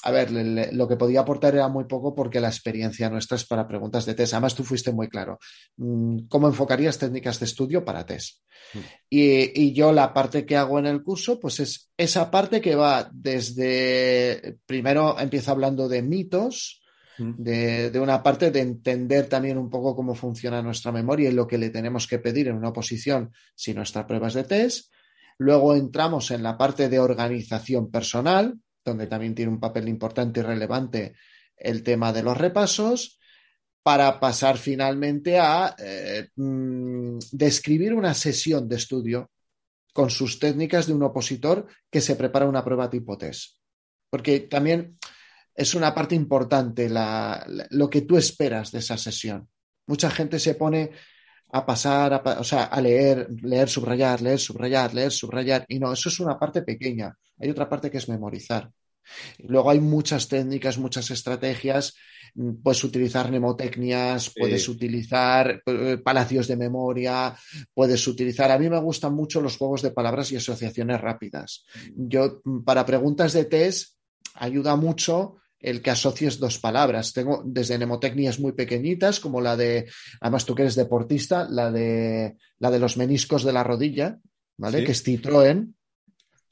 a 0.03 0.12
ver, 0.12 0.31
lo 0.31 0.88
que 0.88 0.98
podía 0.98 1.21
aportar 1.21 1.55
era 1.55 1.67
muy 1.67 1.86
poco 1.86 2.13
porque 2.13 2.39
la 2.39 2.48
experiencia 2.48 3.09
nuestra 3.09 3.36
es 3.36 3.45
para 3.45 3.67
preguntas 3.67 4.05
de 4.05 4.13
test. 4.13 4.33
Además, 4.33 4.53
tú 4.53 4.63
fuiste 4.63 4.91
muy 4.91 5.09
claro. 5.09 5.39
Mm, 5.77 6.27
¿Cómo 6.27 6.48
enfocarías 6.48 7.00
técnicas 7.00 7.39
de 7.39 7.45
estudio 7.45 7.83
para 7.83 8.05
test? 8.05 8.41
Mm. 8.74 8.79
Y, 9.09 9.74
yo 9.74 9.91
la 9.91 10.13
parte 10.13 10.45
que 10.45 10.57
hago 10.57 10.77
en 10.77 10.86
el 10.86 11.01
curso, 11.01 11.39
pues 11.39 11.59
es 11.59 11.89
esa 11.98 12.29
parte 12.29 12.62
que 12.62 12.75
va 12.75 13.09
desde, 13.12 14.57
primero 14.65 15.19
empiezo 15.19 15.51
hablando 15.51 15.89
de 15.89 16.03
mitos, 16.03 16.83
mm. 17.17 17.31
de, 17.36 17.89
de, 17.89 18.00
una 18.00 18.21
parte 18.21 18.51
de 18.51 18.59
entender 18.59 19.27
también 19.27 19.57
un 19.57 19.71
poco 19.71 19.95
cómo 19.95 20.13
funciona 20.13 20.62
nuestra 20.62 20.91
memoria 20.91 21.29
y 21.29 21.33
lo 21.33 21.48
que 21.48 21.57
le 21.57 21.71
tenemos 21.71 22.05
que 22.05 22.19
pedir 22.19 22.48
en 22.48 22.57
una 22.57 22.69
oposición 22.69 23.31
si 23.55 23.74
nuestra 23.74 24.05
prueba 24.05 24.27
es 24.27 24.36
de 24.36 24.43
test. 24.43 24.91
Luego 25.39 25.74
entramos 25.74 26.31
en 26.31 26.43
la 26.43 26.58
parte 26.58 26.89
de 26.89 27.00
organización 27.00 27.89
personal, 27.89 28.60
donde 28.84 29.08
también 29.08 29.34
tiene 29.34 29.51
un 29.51 29.60
papel 29.60 29.88
importante 29.88 30.41
y 30.41 30.43
relevante 30.43 31.15
el 31.55 31.81
tema 31.81 32.12
de 32.12 32.24
los 32.24 32.38
repasos, 32.38 33.19
para 33.81 34.19
pasar 34.19 34.58
finalmente 34.58 35.39
a 35.39 35.75
eh, 35.79 36.27
mm, 36.36 37.19
describir 37.31 37.93
una 37.93 38.13
sesión 38.13 38.67
de 38.67 38.75
estudio 38.75 39.31
con 39.93 40.10
sus 40.10 40.39
técnicas 40.39 40.88
de 40.88 40.93
un 40.93 41.03
opositor 41.03 41.67
que 41.89 42.01
se 42.01 42.15
prepara 42.15 42.48
una 42.48 42.63
prueba 42.63 42.89
tipo 42.89 43.17
test. 43.17 43.58
Porque 44.10 44.41
también 44.41 44.98
es 45.55 45.74
una 45.74 45.96
parte 45.96 46.15
importante 46.15 46.89
lo 46.89 47.89
que 47.89 48.01
tú 48.01 48.17
esperas 48.17 48.72
de 48.72 48.79
esa 48.79 48.98
sesión. 48.98 49.48
Mucha 49.88 50.10
gente 50.10 50.38
se 50.38 50.55
pone 50.55 50.91
a 51.51 51.65
pasar, 51.65 52.13
a, 52.13 52.39
o 52.39 52.44
sea, 52.44 52.65
a 52.65 52.82
leer, 52.82 53.27
leer, 53.41 53.70
subrayar, 53.70 54.22
leer, 54.22 54.39
subrayar, 54.39 54.94
leer, 54.94 55.12
subrayar. 55.12 55.65
Y 55.68 55.79
no, 55.79 55.91
eso 55.91 56.10
es 56.10 56.20
una 56.20 56.38
parte 56.38 56.62
pequeña. 56.62 57.15
Hay 57.39 57.50
otra 57.50 57.68
parte 57.68 57.89
que 57.89 57.98
es 57.98 58.10
memorizar. 58.10 58.70
Luego 59.39 59.72
hay 59.72 59.79
muchas 59.79 60.27
técnicas, 60.27 60.77
muchas 60.77 61.10
estrategias. 61.10 61.96
Puedes 62.63 62.84
utilizar 62.84 63.29
mnemotecnias, 63.29 64.32
puedes 64.38 64.70
utilizar 64.70 65.63
eh, 65.65 65.98
palacios 65.98 66.48
de 66.48 66.58
memoria, 66.58 67.36
puedes 67.74 68.08
utilizar. 68.08 68.51
A 68.51 68.60
mí 68.60 68.70
me 68.70 68.79
gustan 68.79 69.15
mucho 69.15 69.41
los 69.41 69.58
juegos 69.58 69.82
de 69.82 69.91
palabras 69.91 70.32
y 70.32 70.36
asociaciones 70.36 71.01
rápidas. 71.01 71.65
Yo, 71.96 72.41
para 72.63 72.86
preguntas 72.86 73.34
de 73.34 73.46
test, 73.46 73.96
ayuda 74.36 74.75
mucho 74.75 75.38
el 75.59 75.81
que 75.81 75.91
asocies 75.91 76.39
dos 76.39 76.57
palabras. 76.59 77.13
Tengo 77.13 77.41
desde 77.45 77.77
mnemotecnias 77.77 78.39
muy 78.39 78.53
pequeñitas, 78.53 79.19
como 79.19 79.41
la 79.41 79.57
de, 79.57 79.89
además 80.21 80.45
tú 80.45 80.55
que 80.55 80.63
eres 80.63 80.75
deportista, 80.75 81.47
la 81.49 81.71
de, 81.71 82.37
la 82.59 82.71
de 82.71 82.79
los 82.79 82.97
meniscos 82.97 83.43
de 83.43 83.53
la 83.53 83.63
rodilla, 83.63 84.19
¿vale? 84.57 84.83
Que 84.83 84.93
es 84.93 85.05
Citroën. 85.05 85.73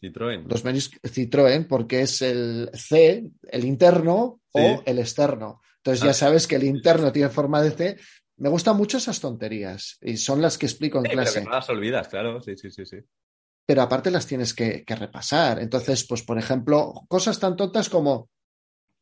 Citroën. 0.01 0.45
Los 0.47 0.63
meniscos, 0.63 0.99
Citroën, 1.01 1.67
porque 1.67 2.01
es 2.01 2.21
el 2.21 2.69
C, 2.73 3.25
el 3.43 3.65
interno 3.65 4.41
o 4.51 4.83
el 4.85 4.99
externo. 4.99 5.61
Entonces 5.77 6.03
ya 6.03 6.11
ah. 6.11 6.13
sabes 6.13 6.47
que 6.47 6.55
el 6.55 6.63
interno 6.63 7.11
tiene 7.11 7.29
forma 7.29 7.61
de 7.61 7.71
C. 7.71 7.97
Me 8.37 8.49
gustan 8.49 8.77
mucho 8.77 8.97
esas 8.97 9.19
tonterías 9.19 9.97
y 10.01 10.17
son 10.17 10.41
las 10.41 10.57
que 10.57 10.67
explico 10.67 10.99
en 10.99 11.05
clase. 11.05 11.33
Pero 11.33 11.45
que 11.45 11.49
no 11.49 11.55
las 11.55 11.69
olvidas, 11.69 12.07
claro, 12.07 12.41
sí, 12.41 12.55
sí, 12.57 12.69
sí, 12.69 12.85
sí. 12.85 12.97
Pero 13.65 13.81
aparte 13.81 14.11
las 14.11 14.27
tienes 14.27 14.53
que, 14.53 14.83
que 14.85 14.95
repasar. 14.95 15.59
Entonces, 15.59 16.05
pues 16.05 16.23
por 16.23 16.37
ejemplo, 16.37 16.93
cosas 17.07 17.39
tan 17.39 17.55
tontas 17.55 17.89
como 17.89 18.29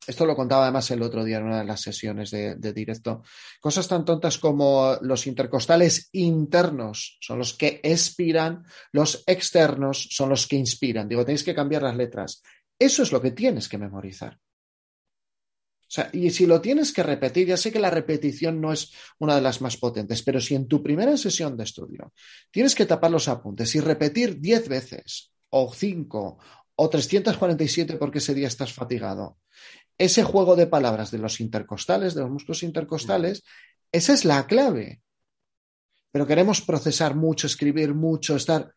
esto 0.07 0.25
lo 0.25 0.35
contaba 0.35 0.63
además 0.63 0.89
el 0.91 1.01
otro 1.01 1.24
día 1.24 1.38
en 1.38 1.45
una 1.45 1.59
de 1.59 1.65
las 1.65 1.81
sesiones 1.81 2.31
de, 2.31 2.55
directo. 2.74 3.24
Cosas 3.59 3.88
tan 3.88 4.05
tontas 4.05 4.38
como 4.38 4.97
los 5.01 5.27
intercostales 5.27 6.09
internos 6.13 7.17
son 7.21 7.39
los 7.39 7.53
que 7.53 7.79
expiran, 7.83 8.63
los 8.91 9.24
externos 9.25 10.07
son 10.12 10.29
los 10.29 10.47
que 10.47 10.55
inspiran. 10.55 11.07
Digo, 11.07 11.25
tenéis 11.25 11.43
que 11.43 11.55
cambiar 11.55 11.83
las 11.83 11.95
letras. 11.95 12.41
Eso 12.77 13.03
es 13.03 13.12
lo 13.12 13.21
que 13.21 13.31
tienes 13.31 13.69
que 13.69 13.77
memorizar. 13.77 14.39
O 15.88 15.91
sea, 15.95 16.09
y 16.12 16.31
si 16.31 16.45
lo 16.45 16.62
tienes 16.62 16.91
que 16.91 17.03
repetir, 17.03 17.47
ya 17.47 17.57
sé 17.57 17.71
que 17.71 17.79
la 17.79 17.91
repetición 17.91 18.59
no 18.59 18.74
es 18.74 18.91
una 19.19 19.35
de 19.35 19.41
las 19.41 19.62
más 19.62 19.77
potentes, 19.77 20.24
pero 20.24 20.41
si 20.41 20.55
en 20.55 20.67
tu 20.67 20.81
primera 20.81 21.15
sesión 21.15 21.55
de 21.55 21.63
estudio 21.63 22.12
tienes 22.50 22.74
que 22.74 22.88
tapar 22.88 23.12
los 23.12 23.27
apuntes 23.27 23.74
y 23.75 23.79
repetir 23.79 24.39
10 24.39 24.67
veces, 24.67 25.31
o 25.50 25.71
5, 25.71 26.38
o 26.75 26.89
347 26.89 27.95
porque 27.97 28.17
ese 28.17 28.33
día 28.33 28.47
estás 28.47 28.74
fatigado, 28.74 29.38
ese 29.98 30.24
juego 30.24 30.56
de 30.56 30.68
palabras 30.68 31.12
de 31.12 31.20
los 31.20 31.40
intercostales, 31.40 32.16
de 32.16 32.22
los 32.22 32.30
músculos 32.30 32.64
intercostales, 32.64 33.44
esa 33.92 34.14
es 34.14 34.25
la 34.25 34.46
clave. 34.48 35.02
Pero 36.12 36.28
queremos 36.28 36.62
procesar 36.62 37.16
mucho, 37.16 37.48
escribir 37.48 37.94
mucho, 37.94 38.36
estar. 38.36 38.74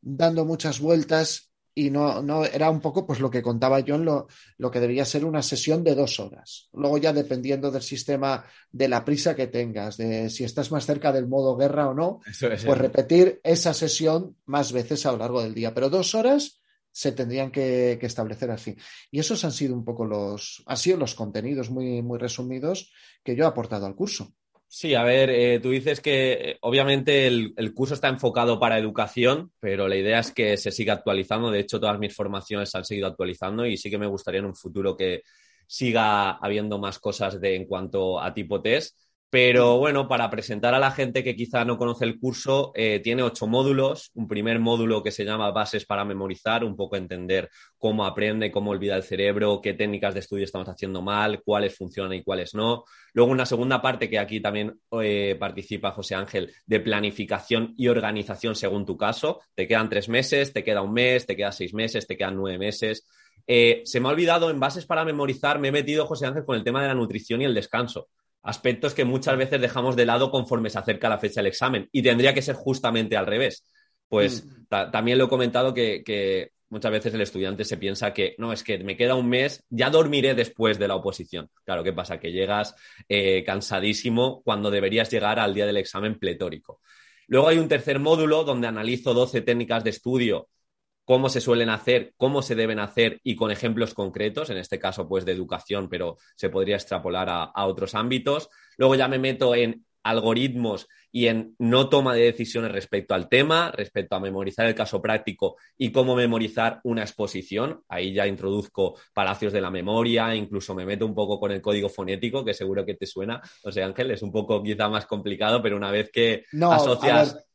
dando 0.00 0.44
muchas 0.44 0.80
vueltas 0.80 1.48
y 1.74 1.90
no, 1.90 2.22
no 2.22 2.44
era 2.44 2.70
un 2.70 2.80
poco 2.80 3.06
pues 3.06 3.20
lo 3.20 3.30
que 3.30 3.40
contaba 3.40 3.78
yo 3.80 3.94
en 3.94 4.04
lo, 4.04 4.26
lo, 4.56 4.70
que 4.70 4.80
debía 4.80 5.04
ser 5.04 5.24
una 5.24 5.42
sesión 5.42 5.84
de 5.84 5.94
dos 5.94 6.18
horas. 6.18 6.68
Luego 6.72 6.98
ya 6.98 7.12
dependiendo 7.12 7.70
del 7.70 7.82
sistema, 7.82 8.44
de 8.72 8.88
la 8.88 9.04
prisa 9.04 9.36
que 9.36 9.46
tengas, 9.46 9.96
de 9.96 10.28
si 10.28 10.42
estás 10.42 10.72
más 10.72 10.86
cerca 10.86 11.12
del 11.12 11.28
modo 11.28 11.56
guerra 11.56 11.88
o 11.88 11.94
no, 11.94 12.20
pues 12.40 12.78
repetir 12.78 13.40
esa 13.44 13.74
sesión 13.74 14.36
más 14.46 14.72
veces 14.72 15.06
a 15.06 15.12
lo 15.12 15.18
largo 15.18 15.40
del 15.40 15.54
día. 15.54 15.72
Pero 15.72 15.88
dos 15.88 16.16
horas 16.16 16.60
se 16.98 17.12
tendrían 17.12 17.52
que, 17.52 17.92
establecer 18.02 18.50
así. 18.50 18.74
Y 19.12 19.20
esos 19.20 19.44
han 19.44 19.52
sido 19.52 19.72
un 19.72 19.84
poco 19.84 20.04
los, 20.04 20.64
han 20.66 20.76
sido 20.76 20.96
los 20.96 21.14
contenidos 21.14 21.70
muy, 21.70 22.02
muy 22.02 22.18
resumidos 22.18 22.92
que 23.22 23.36
yo 23.36 23.44
he 23.44 23.46
aportado 23.46 23.86
al 23.86 23.94
curso. 23.94 24.34
Sí, 24.66 24.96
a 24.96 25.04
ver, 25.04 25.30
eh, 25.30 25.60
tú 25.60 25.70
dices 25.70 26.00
que 26.00 26.32
eh, 26.32 26.58
obviamente 26.60 27.28
el, 27.28 27.72
curso 27.72 27.94
está 27.94 28.08
enfocado 28.08 28.58
para 28.58 28.80
educación, 28.80 29.52
pero 29.60 29.86
la 29.86 29.94
idea 29.94 30.18
es 30.18 30.32
que 30.32 30.56
se 30.56 30.72
siga 30.72 30.94
actualizando. 30.94 31.52
De 31.52 31.60
hecho, 31.60 31.78
todas 31.78 32.00
mis 32.00 32.16
formaciones 32.16 32.74
han 32.74 32.84
seguido 32.84 33.06
actualizando 33.06 33.64
y 33.64 33.76
sí 33.76 33.90
que 33.90 33.98
me 33.98 34.08
gustaría 34.08 34.40
en 34.40 34.46
un 34.46 34.56
futuro 34.56 34.96
que 34.96 35.22
siga 35.68 36.32
habiendo 36.32 36.80
más 36.80 36.98
cosas 36.98 37.40
de, 37.40 37.54
en 37.54 37.66
cuanto 37.66 38.20
a 38.20 38.34
tipo 38.34 38.60
test. 38.60 38.98
Pero 39.30 39.76
bueno, 39.76 40.08
para 40.08 40.30
presentar 40.30 40.72
a 40.74 40.78
la 40.78 40.90
gente 40.90 41.22
que 41.22 41.36
quizá 41.36 41.62
no 41.62 41.76
conoce 41.76 42.06
el 42.06 42.18
curso, 42.18 42.72
eh, 42.74 42.98
tiene 43.00 43.22
ocho 43.22 43.46
módulos. 43.46 44.10
Un 44.14 44.26
primer 44.26 44.58
módulo 44.58 45.02
que 45.02 45.10
se 45.10 45.22
llama 45.22 45.50
Bases 45.50 45.84
para 45.84 46.02
memorizar, 46.06 46.64
un 46.64 46.74
poco 46.74 46.96
entender 46.96 47.50
cómo 47.76 48.06
aprende, 48.06 48.50
cómo 48.50 48.70
olvida 48.70 48.96
el 48.96 49.02
cerebro, 49.02 49.60
qué 49.62 49.74
técnicas 49.74 50.14
de 50.14 50.20
estudio 50.20 50.44
estamos 50.44 50.66
haciendo 50.70 51.02
mal, 51.02 51.42
cuáles 51.44 51.76
funcionan 51.76 52.14
y 52.14 52.22
cuáles 52.22 52.54
no. 52.54 52.84
Luego 53.12 53.30
una 53.30 53.44
segunda 53.44 53.82
parte 53.82 54.08
que 54.08 54.18
aquí 54.18 54.40
también 54.40 54.80
eh, 55.02 55.36
participa 55.38 55.90
José 55.90 56.14
Ángel, 56.14 56.50
de 56.64 56.80
planificación 56.80 57.74
y 57.76 57.88
organización 57.88 58.54
según 58.54 58.86
tu 58.86 58.96
caso. 58.96 59.42
Te 59.54 59.68
quedan 59.68 59.90
tres 59.90 60.08
meses, 60.08 60.54
te 60.54 60.64
queda 60.64 60.80
un 60.80 60.94
mes, 60.94 61.26
te 61.26 61.36
quedan 61.36 61.52
seis 61.52 61.74
meses, 61.74 62.06
te 62.06 62.16
quedan 62.16 62.34
nueve 62.34 62.56
meses. 62.56 63.06
Eh, 63.46 63.82
se 63.84 64.00
me 64.00 64.08
ha 64.08 64.12
olvidado, 64.12 64.48
en 64.48 64.58
bases 64.58 64.86
para 64.86 65.04
memorizar, 65.04 65.58
me 65.58 65.68
he 65.68 65.72
metido, 65.72 66.06
José 66.06 66.24
Ángel, 66.24 66.46
con 66.46 66.56
el 66.56 66.64
tema 66.64 66.80
de 66.80 66.88
la 66.88 66.94
nutrición 66.94 67.42
y 67.42 67.44
el 67.44 67.54
descanso 67.54 68.08
aspectos 68.42 68.94
que 68.94 69.04
muchas 69.04 69.36
veces 69.36 69.60
dejamos 69.60 69.96
de 69.96 70.06
lado 70.06 70.30
conforme 70.30 70.70
se 70.70 70.78
acerca 70.78 71.08
la 71.08 71.18
fecha 71.18 71.40
del 71.40 71.48
examen 71.48 71.88
y 71.92 72.02
tendría 72.02 72.34
que 72.34 72.42
ser 72.42 72.54
justamente 72.54 73.16
al 73.16 73.26
revés. 73.26 73.64
Pues 74.08 74.44
mm. 74.44 74.90
también 74.90 75.18
lo 75.18 75.24
he 75.24 75.28
comentado 75.28 75.74
que, 75.74 76.50
muchas 76.70 76.92
veces 76.92 77.14
el 77.14 77.20
estudiante 77.20 77.64
se 77.64 77.76
piensa 77.76 78.12
que 78.12 78.34
no, 78.38 78.52
es 78.52 78.62
que 78.62 78.78
me 78.78 78.96
queda 78.96 79.14
un 79.14 79.28
mes, 79.28 79.64
ya 79.70 79.90
dormiré 79.90 80.34
después 80.34 80.78
de 80.78 80.88
la 80.88 80.96
oposición. 80.96 81.48
Claro, 81.64 81.82
¿qué 81.82 81.92
pasa? 81.92 82.18
Que 82.18 82.32
llegas 82.32 82.74
eh, 83.08 83.42
cansadísimo 83.44 84.42
cuando 84.42 84.70
deberías 84.70 85.10
llegar 85.10 85.38
al 85.38 85.54
día 85.54 85.66
del 85.66 85.78
examen 85.78 86.18
pletórico. 86.18 86.80
Luego 87.26 87.48
hay 87.48 87.58
un 87.58 87.68
tercer 87.68 87.98
módulo 87.98 88.44
donde 88.44 88.68
analizo 88.68 89.12
12 89.12 89.42
técnicas 89.42 89.84
de 89.84 89.90
estudio 89.90 90.48
cómo 91.08 91.30
se 91.30 91.40
suelen 91.40 91.70
hacer, 91.70 92.12
cómo 92.18 92.42
se 92.42 92.54
deben 92.54 92.78
hacer 92.78 93.18
y 93.24 93.34
con 93.34 93.50
ejemplos 93.50 93.94
concretos, 93.94 94.50
en 94.50 94.58
este 94.58 94.78
caso 94.78 95.08
pues 95.08 95.24
de 95.24 95.32
educación, 95.32 95.88
pero 95.88 96.18
se 96.36 96.50
podría 96.50 96.76
extrapolar 96.76 97.28
a, 97.30 97.64
otros 97.64 97.94
ámbitos. 97.94 98.50
Luego 98.76 98.94
ya 98.94 99.08
me 99.08 99.18
meto 99.18 99.54
en 99.54 99.86
algoritmos 100.02 100.86
y 101.10 101.28
en 101.28 101.56
no 101.58 101.88
toma 101.88 102.12
de 102.12 102.24
decisiones 102.24 102.72
respecto 102.72 103.14
al 103.14 103.30
tema, 103.30 103.70
respecto 103.70 104.16
a 104.16 104.20
memorizar 104.20 104.66
el 104.66 104.74
caso 104.74 105.00
práctico 105.00 105.56
y 105.78 105.92
cómo 105.92 106.14
memorizar 106.14 106.80
una 106.84 107.00
exposición. 107.00 107.80
Ahí 107.88 108.12
ya 108.12 108.26
introduzco 108.26 108.98
palacios 109.14 109.54
de 109.54 109.62
la 109.62 109.70
memoria, 109.70 110.34
incluso 110.34 110.74
me 110.74 110.84
meto 110.84 111.06
un 111.06 111.14
poco 111.14 111.40
con 111.40 111.52
el 111.52 111.62
código 111.62 111.88
fonético, 111.88 112.44
que 112.44 112.52
seguro 112.52 112.84
que 112.84 112.96
te 112.96 113.06
suena. 113.06 113.40
O 113.64 113.72
sea, 113.72 113.86
Ángel, 113.86 114.10
es 114.10 114.20
un 114.20 114.30
poco 114.30 114.62
quizá 114.62 114.90
más 114.90 115.06
complicado, 115.06 115.62
pero 115.62 115.78
una 115.78 115.90
vez 115.90 116.10
que 116.12 116.44
asocias 116.60 117.48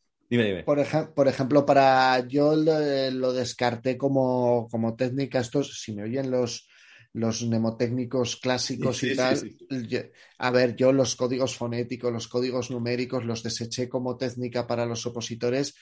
por, 0.65 1.27
ejemplo, 1.27 1.65
para 1.65 2.25
yo 2.27 2.55
lo, 2.55 3.33
descarté 3.33 3.97
como, 3.97 4.67
técnica. 4.97 5.39
Estos, 5.39 5.81
si 5.81 5.93
me 5.93 6.03
oyen 6.03 6.31
los, 6.31 6.67
los 7.13 7.43
mnemotécnicos 7.43 8.37
clásicos 8.37 9.03
y 9.03 9.15
tal, 9.15 9.39
a 10.39 10.51
ver, 10.51 10.75
yo 10.75 10.91
los 10.91 11.15
códigos 11.15 11.55
fonéticos, 11.55 12.11
los 12.11 12.27
códigos 12.27 12.71
numéricos 12.71 13.25
los 13.25 13.43
deseché 13.43 13.87
como 13.87 14.17
técnica 14.17 14.65
para 14.65 14.85
los 14.85 15.05
opositores 15.05 15.75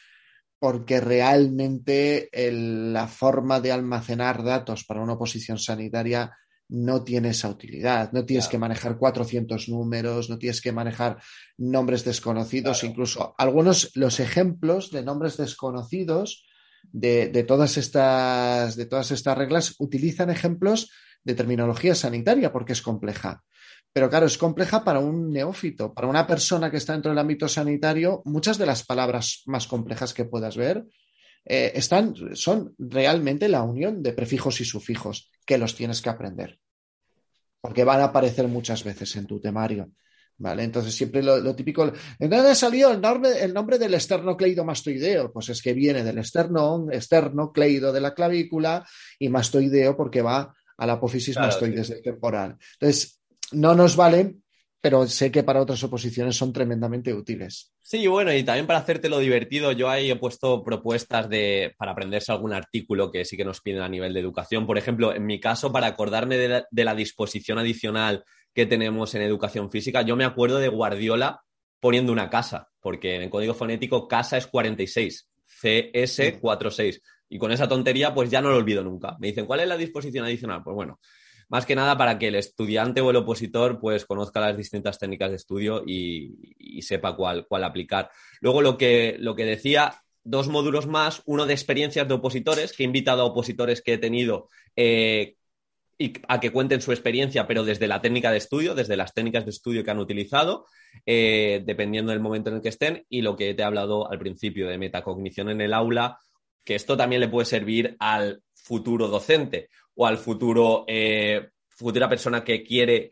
porque 0.62 1.01
realmente 1.01 2.30
la 2.34 3.08
forma 3.08 3.60
de 3.60 3.71
almacenar 3.71 4.43
datos 4.43 4.84
para 4.84 5.01
una 5.01 5.13
oposición 5.13 5.58
sanitaria 5.58 6.38
no 6.71 7.03
tiene 7.03 7.29
esa 7.29 7.49
utilidad. 7.49 8.12
No 8.13 8.25
tienes 8.25 8.47
que 8.47 8.57
manejar 8.57 8.97
400 8.97 9.67
números, 9.67 10.29
no 10.29 10.38
tienes 10.38 10.62
que 10.62 10.71
manejar 10.71 11.21
nombres 11.57 12.05
desconocidos, 12.05 12.84
incluso 12.84 13.36
algunos, 13.38 13.91
los 13.95 14.19
ejemplos 14.19 14.89
de 14.89 15.03
nombres 15.03 15.38
desconocidos 15.38 16.45
de, 16.91 17.45
todas 17.47 17.77
estas, 17.77 18.75
de 18.77 18.86
todas 18.86 19.12
estas 19.12 19.38
reglas 19.38 19.75
utilizan 19.79 20.29
ejemplos 20.29 20.89
de 21.23 21.36
terminología 21.36 21.93
sanitaria 21.93 22.53
porque 22.53 22.73
es 22.73 22.81
compleja. 22.81 23.43
Pero 23.93 24.10
claro, 24.10 24.25
es 24.25 24.38
compleja 24.38 24.86
para 24.86 24.99
un 24.99 25.29
neófito, 25.29 25.93
para 25.93 26.07
una 26.07 26.25
persona 26.25 26.71
que 26.71 26.77
está 26.77 26.93
dentro 26.93 27.12
del 27.12 27.19
ámbito 27.19 27.49
sanitario, 27.49 28.21
muchas 28.23 28.57
de 28.57 28.65
las 28.65 28.86
palabras 28.86 29.43
más 29.45 29.67
complejas 29.67 30.13
que 30.13 30.23
puedas 30.23 30.55
ver 30.55 30.86
eh, 31.45 31.71
están, 31.75 32.15
son 32.36 32.75
realmente 32.77 33.49
la 33.49 33.63
unión 33.63 34.04
de 34.04 34.13
prefijos 34.13 34.62
y 34.62 34.65
sufijos 34.65 35.32
que 35.45 35.58
los 35.58 35.75
tienes 35.75 36.01
que 36.01 36.10
aprender. 36.10 36.60
Porque 37.60 37.84
van 37.84 38.01
a 38.01 38.06
aparecer 38.06 38.47
muchas 38.47 38.84
veces 38.84 39.15
en 39.15 39.27
tu 39.27 39.39
temario. 39.39 39.91
¿Vale? 40.38 40.63
Entonces, 40.63 40.95
siempre 40.95 41.21
lo, 41.21 41.56
típico. 41.56 41.93
¿En 42.17 42.30
dónde 42.30 42.56
salió 42.56 42.89
el 42.89 42.99
nombre, 42.99 43.43
el 43.43 43.54
nombre 43.54 43.77
del 43.77 43.93
esternocleidomastoideo? 43.93 45.32
Pues 45.32 45.49
es 45.49 45.62
que 45.62 45.73
viene 45.73 46.04
del 46.04 46.17
esternón, 46.17 46.91
esternocleido 46.91 47.93
de 47.93 48.01
la 48.01 48.15
clavícula 48.15 48.84
y 49.19 49.30
mastoideo 49.30 49.95
porque 49.95 50.23
va 50.23 50.51
a 50.77 50.86
la 50.88 50.93
apófisis 50.93 51.36
mastoides 51.38 52.01
temporal. 52.01 52.58
Entonces, 52.73 53.21
no 53.51 53.75
nos 53.75 53.95
valen 53.95 54.41
pero 54.82 55.08
sé 55.08 55.32
que 55.32 55.44
para 55.44 55.62
otras 55.62 55.84
oposiciones 55.84 56.36
son 56.36 56.52
tremendamente 56.52 57.13
útiles. 57.13 57.72
Sí, 57.80 58.08
bueno, 58.08 58.34
y 58.34 58.44
también 58.44 58.65
para 58.65 58.80
hacerte 58.80 59.10
lo 59.10 59.20
divertido, 59.20 59.72
yo 59.72 59.89
ahí 59.89 60.10
he 60.10 60.15
puesto 60.15 60.63
propuestas 60.63 61.30
de, 61.30 61.76
para 61.78 61.91
aprenderse 61.91 62.32
algún 62.32 62.52
artículo 62.52 63.12
que 63.12 63.24
sí 63.24 63.38
que 63.38 63.46
nos 63.46 63.62
piden 63.62 63.84
a 63.84 63.89
nivel 63.89 64.12
de 64.13 64.20
educación. 64.20 64.65
Por 64.65 64.80
ejemplo, 64.80 65.13
en 65.13 65.28
mi 65.28 65.39
caso, 65.39 65.72
para 65.72 65.86
acordarme 65.86 66.38
de 66.38 66.84
la, 66.84 66.96
disposición 66.96 67.60
adicional 67.60 68.24
que 68.54 68.65
tenemos 68.65 69.13
en 69.13 69.22
educación 69.22 69.70
física, 69.70 70.02
yo 70.02 70.15
me 70.15 70.26
acuerdo 70.26 70.58
de 70.58 70.67
Guardiola 70.67 71.41
poniendo 71.80 72.12
una 72.12 72.30
casa, 72.30 72.70
porque 72.80 73.15
en 73.15 73.22
el 73.22 73.30
código 73.30 73.54
fonético 73.54 74.08
casa 74.08 74.38
es 74.38 74.48
46, 74.48 75.30
CS 75.46 76.39
46. 76.41 77.02
Y 77.30 77.38
con 77.38 77.52
esa 77.52 77.67
tontería, 77.67 78.13
pues 78.13 78.30
ya 78.30 78.41
no 78.41 78.50
lo 78.50 78.58
olvido 78.58 78.84
nunca. 78.84 79.15
Me 79.20 79.28
dicen, 79.28 79.46
¿cuál 79.46 79.62
es 79.62 79.67
la 79.67 79.78
disposición 79.78 80.26
adicional? 80.26 80.63
Pues 80.63 80.76
bueno, 80.76 81.00
más 81.52 81.66
que 81.66 81.76
nada 81.76 81.98
para 81.98 82.18
que 82.18 82.30
el 82.30 82.36
estudiante 82.36 83.02
o 83.02 83.10
el 83.10 83.18
opositor 83.18 83.78
pues 83.78 84.06
conozca 84.06 84.40
las 84.40 84.56
distintas 84.56 84.98
técnicas 84.98 85.32
de 85.32 85.36
estudio 85.36 85.84
y, 85.86 86.82
sepa 86.82 87.14
cuál, 87.14 87.46
cuál, 87.46 87.66
aplicar. 87.66 88.10
Luego 88.40 88.62
lo 88.62 88.78
que, 88.78 89.18
lo 89.20 89.36
que 89.36 89.44
decía, 89.44 90.02
dos 90.24 90.48
módulos 90.48 90.88
más, 90.88 91.22
uno 91.26 91.46
de 91.46 91.54
experiencias 91.54 92.08
de 92.08 92.14
opositores, 92.14 92.72
que 92.72 92.84
he 92.84 92.86
invitado 92.86 93.22
a 93.22 93.26
opositores 93.26 93.82
que 93.82 93.94
he 93.94 93.98
tenido 93.98 94.48
eh, 94.78 95.36
y 95.98 96.14
a 96.30 96.40
que 96.40 96.54
cuenten 96.54 96.82
su 96.82 96.94
experiencia, 96.94 97.46
pero 97.48 97.66
desde 97.66 97.90
la 97.90 98.02
técnica 98.02 98.32
de 98.32 98.38
estudio, 98.38 98.74
desde 98.74 98.96
las 98.96 99.14
técnicas 99.14 99.44
de 99.44 99.52
estudio 99.52 99.84
que 99.84 99.92
han 99.92 100.00
utilizado, 100.00 100.66
eh, 101.06 101.62
dependiendo 101.66 102.12
del 102.12 102.22
momento 102.22 102.50
en 102.50 102.56
el 102.56 102.62
que 102.62 102.70
estén, 102.70 103.06
y 103.10 103.24
lo 103.24 103.36
que 103.36 103.54
te 103.54 103.62
he 103.62 103.66
hablado 103.66 104.10
al 104.10 104.20
principio 104.20 104.70
de 104.70 104.78
metacognición 104.78 105.50
en 105.50 105.60
el 105.60 105.74
aula, 105.74 106.18
que 106.64 106.76
esto 106.76 106.96
también 106.96 107.20
le 107.20 107.28
puede 107.28 107.46
servir 107.46 107.98
al 108.00 108.42
futuro 108.62 109.08
docente 109.08 109.69
o 109.95 110.06
al 110.06 110.17
futuro, 110.17 110.86
eh, 110.88 111.50
futura 111.67 112.08
persona 112.08 112.43
que 112.43 112.63
quiere 112.63 113.12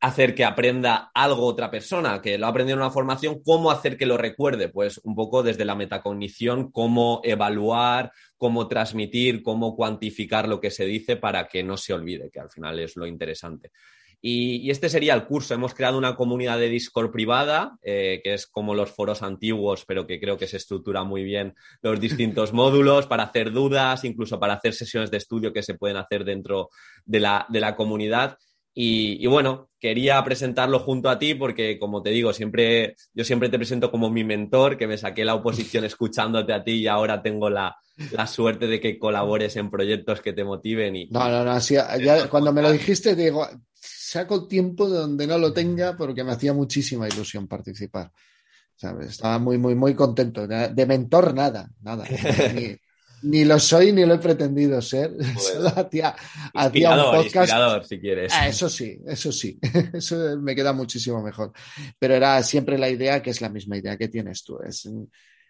hacer 0.00 0.34
que 0.34 0.44
aprenda 0.44 1.10
algo 1.14 1.46
otra 1.46 1.70
persona, 1.70 2.20
que 2.20 2.38
lo 2.38 2.46
ha 2.46 2.50
aprendido 2.50 2.76
en 2.76 2.82
una 2.82 2.90
formación, 2.90 3.42
¿cómo 3.42 3.70
hacer 3.70 3.96
que 3.96 4.06
lo 4.06 4.16
recuerde? 4.16 4.68
Pues 4.68 5.00
un 5.04 5.14
poco 5.14 5.42
desde 5.42 5.64
la 5.64 5.74
metacognición, 5.74 6.70
cómo 6.70 7.20
evaluar, 7.24 8.12
cómo 8.36 8.68
transmitir, 8.68 9.42
cómo 9.42 9.74
cuantificar 9.74 10.48
lo 10.48 10.60
que 10.60 10.70
se 10.70 10.84
dice 10.84 11.16
para 11.16 11.48
que 11.48 11.62
no 11.62 11.76
se 11.76 11.94
olvide, 11.94 12.30
que 12.30 12.40
al 12.40 12.50
final 12.50 12.78
es 12.78 12.96
lo 12.96 13.06
interesante. 13.06 13.72
Y, 14.20 14.70
este 14.70 14.88
sería 14.88 15.14
el 15.14 15.26
curso. 15.26 15.54
Hemos 15.54 15.74
creado 15.74 15.98
una 15.98 16.16
comunidad 16.16 16.58
de 16.58 16.68
Discord 16.68 17.10
privada, 17.10 17.78
eh, 17.82 18.20
que 18.24 18.34
es 18.34 18.46
como 18.46 18.74
los 18.74 18.90
foros 18.90 19.22
antiguos, 19.22 19.84
pero 19.86 20.06
que 20.06 20.18
creo 20.18 20.36
que 20.36 20.46
se 20.46 20.56
estructura 20.56 21.04
muy 21.04 21.22
bien 21.22 21.54
los 21.82 22.00
distintos 22.00 22.52
módulos 22.52 23.06
para 23.06 23.24
hacer 23.24 23.52
dudas, 23.52 24.04
incluso 24.04 24.40
para 24.40 24.54
hacer 24.54 24.74
sesiones 24.74 25.10
de 25.10 25.18
estudio 25.18 25.52
que 25.52 25.62
se 25.62 25.74
pueden 25.74 25.96
hacer 25.96 26.24
dentro 26.24 26.70
de 27.04 27.20
la, 27.20 27.74
comunidad. 27.76 28.38
Y, 28.78 29.26
bueno, 29.26 29.70
quería 29.80 30.22
presentarlo 30.22 30.80
junto 30.80 31.08
a 31.08 31.18
ti 31.18 31.34
porque, 31.34 31.78
como 31.78 32.02
te 32.02 32.10
digo, 32.10 32.32
siempre, 32.32 32.94
yo 33.14 33.24
siempre 33.24 33.48
te 33.48 33.56
presento 33.56 33.90
como 33.90 34.10
mi 34.10 34.22
mentor, 34.22 34.76
que 34.76 34.86
me 34.86 34.98
saqué 34.98 35.24
la 35.24 35.34
oposición 35.34 35.84
escuchándote 35.84 36.52
a 36.52 36.62
ti 36.62 36.72
y 36.72 36.86
ahora 36.86 37.22
tengo 37.22 37.48
la, 37.48 37.76
suerte 38.26 38.66
de 38.66 38.78
que 38.78 38.98
colabores 38.98 39.56
en 39.56 39.70
proyectos 39.70 40.20
que 40.20 40.32
te 40.32 40.44
motiven. 40.44 40.96
Y... 40.96 41.06
No, 41.06 41.28
no, 41.28 41.44
no, 41.44 41.58
ya, 41.58 42.28
cuando 42.30 42.52
me 42.52 42.60
lo 42.60 42.70
dijiste, 42.70 43.14
digo, 43.14 43.46
saco 44.06 44.46
tiempo 44.46 44.88
de 44.88 44.98
donde 44.98 45.26
no 45.26 45.38
lo 45.38 45.52
tenga 45.52 45.96
porque 45.96 46.22
me 46.22 46.32
hacía 46.32 46.52
muchísima 46.52 47.08
ilusión 47.08 47.48
participar. 47.48 48.12
¿sabes? 48.76 49.08
Estaba 49.10 49.38
muy, 49.38 49.58
muy, 49.58 49.74
muy 49.74 49.94
contento. 49.94 50.46
De 50.46 50.86
mentor, 50.86 51.34
nada, 51.34 51.68
nada. 51.82 52.04
Ni, 53.22 53.46
lo 53.46 53.58
soy 53.58 53.92
ni 53.92 54.04
lo 54.04 54.14
he 54.14 54.18
pretendido 54.18 54.80
ser. 54.82 55.10
Solo 55.38 55.68
hacía, 55.68 56.14
un 56.54 57.22
podcast. 57.22 57.88
si 57.88 57.98
quieres. 57.98 58.30
Ah, 58.32 58.46
eso 58.46 58.68
sí, 58.68 59.00
eso 59.06 59.32
sí. 59.32 59.58
Eso 59.94 60.38
me 60.38 60.54
queda 60.54 60.74
muchísimo 60.74 61.22
mejor. 61.22 61.50
Pero 61.98 62.14
era 62.14 62.40
siempre 62.42 62.76
la 62.78 62.90
idea 62.90 63.22
que 63.22 63.30
es 63.30 63.40
la 63.40 63.48
misma 63.48 63.78
idea 63.78 63.96
que 63.96 64.08
tienes 64.08 64.44
tú. 64.44 64.58
Es 64.60 64.88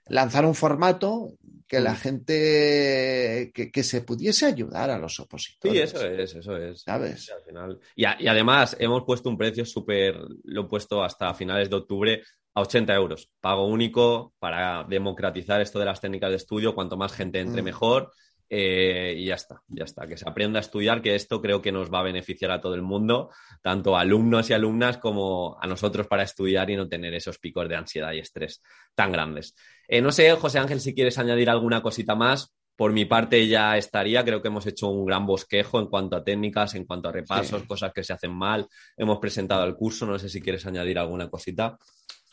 lanzar 0.09 0.45
un 0.45 0.55
formato 0.55 1.35
que 1.67 1.81
la 1.81 1.93
mm. 1.93 1.97
gente 1.97 3.53
que, 3.53 3.83
se 3.83 4.03
pudiese 4.03 4.47
ayudar 4.47 4.91
a 4.91 4.99
los 4.99 5.19
opositores. 5.19 5.91
Sí, 5.91 5.97
eso 5.97 6.07
es, 6.07 6.35
eso 6.35 6.57
es. 6.57 6.83
¿Sabes? 6.83 7.31
al 7.31 7.43
final. 7.43 7.81
Y, 7.95 8.03
y, 8.03 8.29
además 8.29 8.77
hemos 8.79 9.05
puesto 9.05 9.29
un 9.29 9.37
precio 9.37 9.65
súper, 9.65 10.17
lo 10.45 10.63
he 10.63 10.69
puesto 10.69 11.03
hasta 11.03 11.35
finales 11.35 11.69
de 11.69 11.77
octubre 11.77 12.23
a 12.55 12.63
80 12.63 12.95
euros. 12.95 13.31
Pago 13.41 13.67
único 13.67 14.33
para 14.39 14.85
democratizar 14.85 15.61
esto 15.61 15.79
de 15.79 15.87
las 15.87 16.01
técnicas 16.01 16.31
de 16.31 16.37
estudio. 16.37 16.75
Cuanto 16.75 16.97
más 16.97 17.13
gente 17.13 17.41
entre, 17.41 17.63
mm. 17.63 17.65
mejor. 17.65 18.13
Eh, 18.49 19.15
y 19.19 19.27
ya 19.27 19.35
está, 19.35 19.63
ya 19.67 19.85
está. 19.85 20.07
Que 20.07 20.17
se 20.17 20.29
aprenda 20.29 20.59
a 20.59 20.61
estudiar, 20.61 21.03
que 21.03 21.15
esto 21.15 21.43
creo 21.43 21.61
que 21.61 21.73
nos 21.73 21.93
va 21.93 22.01
a 22.01 22.05
beneficiar 22.05 22.51
a 22.53 22.61
todo 22.61 22.75
el 22.75 22.83
mundo, 22.83 23.31
tanto 23.63 23.97
a 23.97 24.01
alumnos 24.01 24.51
y 24.51 24.53
alumnas 24.53 24.99
como 24.99 25.57
a 25.61 25.67
nosotros 25.67 26.07
para 26.07 26.23
estudiar 26.23 26.71
y 26.71 26.77
no 26.77 26.89
tener 26.89 27.15
esos 27.15 27.39
picos 27.39 27.69
de 27.69 27.77
ansiedad 27.77 28.13
y 28.13 28.21
estrés 28.21 28.63
tan 28.95 29.13
grandes. 29.13 29.55
Eh, 29.89 30.01
no 30.01 30.13
sé, 30.13 30.31
José 30.33 30.59
Ángel, 30.59 30.81
si 30.81 30.95
quieres 30.95 31.19
añadir 31.19 31.51
alguna 31.51 31.83
cosita 31.83 32.15
más. 32.15 32.53
Por 32.77 32.93
mi 32.93 33.07
parte 33.07 33.49
ya 33.49 33.79
estaría, 33.79 34.23
creo 34.23 34.43
que 34.43 34.49
hemos 34.49 34.67
hecho 34.67 34.89
un 34.91 35.07
gran 35.07 35.25
bosquejo 35.25 35.81
en 35.81 35.87
cuanto 35.87 36.15
a 36.15 36.23
técnicas, 36.23 36.75
en 36.75 36.85
cuanto 36.85 37.09
a 37.09 37.13
repasos, 37.13 37.63
cosas 37.63 37.91
que 37.95 38.05
se 38.05 38.13
hacen 38.13 38.33
mal. 38.33 38.69
Hemos 38.99 39.19
presentado 39.19 39.65
el 39.65 39.75
curso, 39.75 40.05
no 40.05 40.19
sé 40.19 40.29
si 40.29 40.43
quieres 40.43 40.67
añadir 40.67 40.99
alguna 40.99 41.31
cosita. 41.31 41.79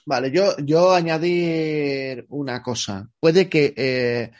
Vale, 0.05 0.31
yo, 0.31 0.53
yo 0.57 0.93
añadir 0.93 2.25
una 2.27 2.61
cosa. 2.61 3.07
Puede 3.21 3.47
que 3.47 3.73
eh, 3.77 4.31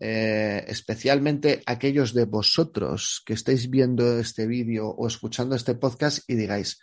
eh, 0.00 0.64
especialmente 0.68 1.62
aquellos 1.66 2.14
de 2.14 2.24
vosotros 2.24 3.22
que 3.26 3.32
estéis 3.32 3.68
viendo 3.68 4.18
este 4.18 4.46
vídeo 4.46 4.88
o 4.88 5.06
escuchando 5.06 5.56
este 5.56 5.74
podcast 5.74 6.28
y 6.28 6.36
digáis, 6.36 6.80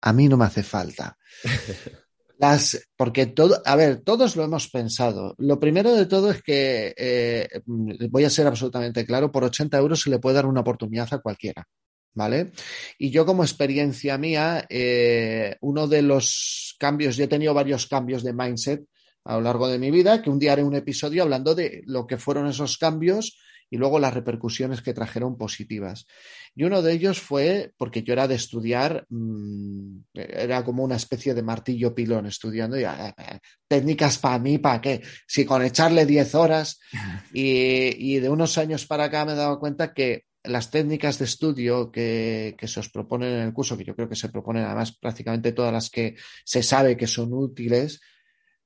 a 0.00 0.12
mí 0.12 0.28
no 0.28 0.36
me 0.36 0.44
hace 0.44 0.62
falta. 0.62 1.16
Las, 2.38 2.88
porque 2.96 3.26
todo, 3.26 3.62
a 3.64 3.76
ver, 3.76 4.02
todos 4.02 4.34
lo 4.34 4.42
hemos 4.42 4.68
pensado. 4.68 5.34
Lo 5.38 5.60
primero 5.60 5.94
de 5.94 6.06
todo 6.06 6.30
es 6.30 6.42
que, 6.42 6.92
eh, 6.96 7.48
voy 7.64 8.24
a 8.24 8.30
ser 8.30 8.48
absolutamente 8.48 9.06
claro, 9.06 9.30
por 9.30 9.44
80 9.44 9.78
euros 9.78 10.00
se 10.00 10.10
le 10.10 10.18
puede 10.18 10.36
dar 10.36 10.46
una 10.46 10.60
oportunidad 10.60 11.08
a 11.12 11.18
cualquiera. 11.18 11.66
¿Vale? 12.14 12.52
Y 12.98 13.10
yo 13.10 13.24
como 13.24 13.42
experiencia 13.42 14.18
mía, 14.18 14.66
eh, 14.68 15.56
uno 15.62 15.88
de 15.88 16.02
los 16.02 16.76
cambios, 16.78 17.16
yo 17.16 17.24
he 17.24 17.28
tenido 17.28 17.54
varios 17.54 17.86
cambios 17.86 18.22
de 18.22 18.34
mindset 18.34 18.84
a 19.24 19.36
lo 19.36 19.42
largo 19.42 19.68
de 19.68 19.78
mi 19.78 19.90
vida, 19.90 20.22
que 20.22 20.30
un 20.30 20.38
día 20.38 20.52
haré 20.52 20.64
un 20.64 20.74
episodio 20.74 21.22
hablando 21.22 21.54
de 21.54 21.82
lo 21.86 22.06
que 22.06 22.18
fueron 22.18 22.46
esos 22.46 22.78
cambios 22.78 23.38
y 23.72 23.78
luego 23.78 23.98
las 23.98 24.12
repercusiones 24.12 24.82
que 24.82 24.92
trajeron 24.92 25.38
positivas. 25.38 26.06
Y 26.54 26.64
uno 26.64 26.82
de 26.82 26.92
ellos 26.92 27.20
fue 27.22 27.72
porque 27.78 28.02
yo 28.02 28.12
era 28.12 28.28
de 28.28 28.34
estudiar, 28.34 29.06
mm, 29.08 30.00
era 30.12 30.62
como 30.62 30.84
una 30.84 30.96
especie 30.96 31.32
de 31.32 31.42
martillo 31.42 31.94
pilón 31.94 32.26
estudiando, 32.26 32.78
y, 32.78 32.84
ah, 32.84 33.14
ah, 33.16 33.38
técnicas 33.66 34.18
para 34.18 34.38
mí, 34.38 34.58
¿para 34.58 34.82
qué? 34.82 35.00
Si 35.26 35.46
con 35.46 35.62
echarle 35.62 36.04
10 36.04 36.34
horas 36.34 36.80
y, 37.32 38.18
de 38.18 38.28
unos 38.28 38.58
años 38.58 38.84
para 38.86 39.04
acá 39.04 39.24
me 39.24 39.32
he 39.32 39.36
dado 39.36 39.58
cuenta 39.58 39.94
que 39.94 40.26
las 40.44 40.70
técnicas 40.70 41.18
de 41.18 41.24
estudio 41.24 41.90
que, 41.90 42.54
se 42.62 42.80
os 42.80 42.90
proponen 42.90 43.32
en 43.32 43.40
el 43.40 43.54
curso, 43.54 43.78
que 43.78 43.84
yo 43.84 43.96
creo 43.96 44.08
que 44.10 44.16
se 44.16 44.28
proponen 44.28 44.64
además 44.64 44.98
prácticamente 44.98 45.52
todas 45.52 45.72
las 45.72 45.88
que 45.88 46.16
se 46.44 46.62
sabe 46.62 46.94
que 46.94 47.06
son 47.06 47.32
útiles, 47.32 48.02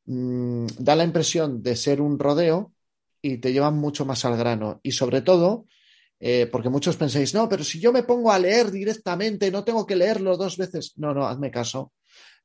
mm, 0.07 0.66
da 0.79 0.97
la 0.97 1.05
impresión 1.05 1.62
de 1.62 1.77
ser 1.77 2.01
un 2.01 2.19
rodeo 2.19 2.73
y 3.23 3.38
te 3.38 3.53
llevan 3.53 3.77
mucho 3.77 4.05
más 4.05 4.25
al 4.25 4.37
grano. 4.37 4.81
Y 4.83 4.92
sobre 4.92 5.23
todo, 5.23 5.66
eh, 6.19 6.49
porque 6.51 6.69
muchos 6.69 6.97
pensáis, 6.97 7.35
no, 7.35 7.49
pero 7.49 7.64
si 7.64 7.81
yo 7.81 7.92
me 7.92 8.03
pongo 8.03 8.33
a 8.33 8.38
leer 8.38 8.71
directamente, 8.71 9.51
no 9.51 9.64
tengo 9.64 9.87
que 9.87 9.97
leerlo 9.97 10.37
dos 10.37 10.57
veces. 10.57 10.92
No, 10.97 11.12
no, 11.12 11.27
hazme 11.27 11.51
caso. 11.51 11.92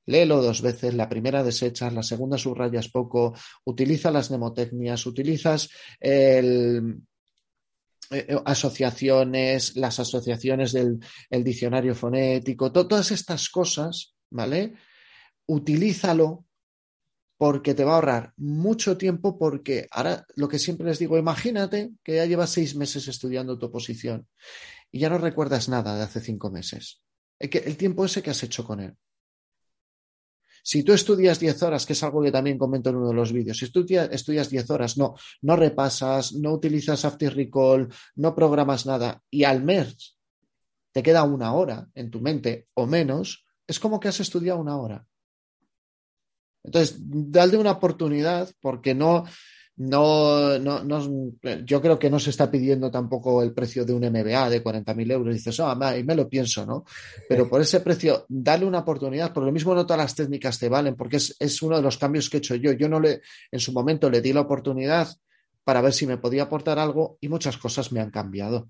Léelo 0.08 0.42
dos 0.42 0.62
veces, 0.62 0.96
la 0.96 1.08
primera 1.08 1.44
desechas, 1.44 1.94
la 1.94 2.04
segunda 2.04 2.38
subrayas 2.38 2.90
poco, 2.90 3.36
utiliza 3.66 4.10
las 4.10 4.32
mnemotecnias, 4.32 5.06
utilizas 5.06 5.70
el, 6.00 7.02
eh, 8.10 8.26
eh, 8.28 8.42
asociaciones, 8.44 9.78
las 9.78 10.00
asociaciones 10.00 10.74
del 10.74 11.00
diccionario 11.30 11.94
fonético, 11.96 12.72
todas 12.72 13.12
estas 13.12 13.50
cosas, 13.50 14.16
¿vale? 14.32 14.74
Utilízalo 15.46 16.46
porque 17.42 17.74
te 17.74 17.84
va 17.84 17.94
a 17.94 17.96
ahorrar 17.96 18.34
mucho 18.38 18.98
tiempo 18.98 19.40
porque 19.40 19.88
ahora 19.90 20.28
lo 20.36 20.48
que 20.48 20.60
siempre 20.60 20.86
les 20.86 21.00
digo, 21.00 21.18
imagínate 21.18 21.94
que 22.04 22.18
ya 22.18 22.28
llevas 22.28 22.52
seis 22.52 22.76
meses 22.76 23.08
estudiando 23.08 23.58
tu 23.58 23.66
oposición 23.66 24.28
y 24.92 25.00
ya 25.00 25.10
no 25.10 25.18
recuerdas 25.18 25.68
nada 25.68 25.96
de 25.96 26.04
hace 26.04 26.22
cinco 26.22 26.52
meses. 26.52 27.02
El, 27.40 27.78
tiempo 27.78 28.06
ese 28.06 28.22
que 28.22 28.30
has 28.30 28.44
hecho 28.44 28.64
con 28.64 28.80
él. 28.80 28.96
Si 30.62 30.84
tú 30.84 30.94
estudias 30.94 31.40
diez 31.40 31.64
horas, 31.64 31.88
que 31.88 31.94
es 31.94 32.04
algo 32.04 32.22
que 32.22 32.32
también 32.32 32.60
comento 32.60 32.92
en 32.92 32.98
uno 32.98 33.08
de 33.08 33.16
los 33.16 33.34
vídeos, 33.34 33.58
si 33.58 33.72
tú 33.72 33.88
estudias 33.90 34.52
diez 34.52 34.70
horas, 34.70 35.00
no, 35.00 35.16
no 35.42 35.56
repasas, 35.56 36.34
no 36.34 36.54
utilizas 36.54 37.06
After 37.06 37.36
Recall, 37.36 37.92
no 38.18 38.36
programas 38.36 38.86
nada 38.86 39.20
y 39.32 39.46
al 39.46 39.64
mes 39.64 40.16
te 40.92 41.02
queda 41.02 41.24
una 41.24 41.56
hora 41.56 41.90
en 41.96 42.12
tu 42.12 42.22
mente 42.22 42.68
o 42.76 42.86
menos, 42.86 43.48
es 43.66 43.80
como 43.80 44.00
que 44.00 44.10
has 44.10 44.20
estudiado 44.20 44.60
una 44.60 44.78
hora. 44.78 45.08
Entonces, 46.64 46.98
dale 47.00 47.58
una 47.58 47.72
oportunidad 47.72 48.50
porque 48.62 48.94
no, 48.94 49.26
no, 49.78 50.60
no, 50.60 50.84
no, 50.84 51.02
yo 51.66 51.82
creo 51.82 51.98
que 51.98 52.10
no 52.10 52.20
se 52.20 52.30
está 52.30 52.52
pidiendo 52.52 52.92
tampoco 52.92 53.42
el 53.42 53.54
precio 53.54 53.84
de 53.84 53.94
un 53.94 54.04
MBA 54.04 54.50
de 54.50 54.64
40.000 54.64 55.12
euros. 55.12 55.34
Dices, 55.34 55.60
ah, 55.60 55.98
y 55.98 56.04
me 56.04 56.16
lo 56.16 56.30
pienso, 56.30 56.66
¿no? 56.66 56.86
Pero 57.28 57.50
por 57.50 57.62
ese 57.62 57.80
precio, 57.80 58.26
dale 58.30 58.66
una 58.66 58.80
oportunidad, 58.80 59.34
por 59.34 59.44
lo 59.44 59.52
mismo 59.52 59.74
no 59.74 59.86
todas 59.86 60.02
las 60.04 60.16
técnicas 60.16 60.60
te 60.60 60.70
valen, 60.70 60.96
porque 60.96 61.18
es, 61.18 61.36
es 61.40 61.62
uno 61.62 61.78
de 61.78 61.82
los 61.82 61.98
cambios 61.98 62.30
que 62.30 62.38
he 62.38 62.40
hecho 62.40 62.56
yo. 62.56 62.74
Yo 62.74 62.88
no 62.88 63.00
le, 63.00 63.22
en 63.52 63.60
su 63.60 63.72
momento 63.72 64.10
le 64.10 64.22
di 64.22 64.34
la 64.34 64.42
oportunidad 64.42 65.10
para 65.64 65.82
ver 65.82 65.94
si 65.94 66.06
me 66.06 66.18
podía 66.18 66.44
aportar 66.44 66.78
algo 66.78 67.18
y 67.22 67.30
muchas 67.30 67.58
cosas 67.58 67.92
me 67.92 68.02
han 68.02 68.12
cambiado. 68.12 68.70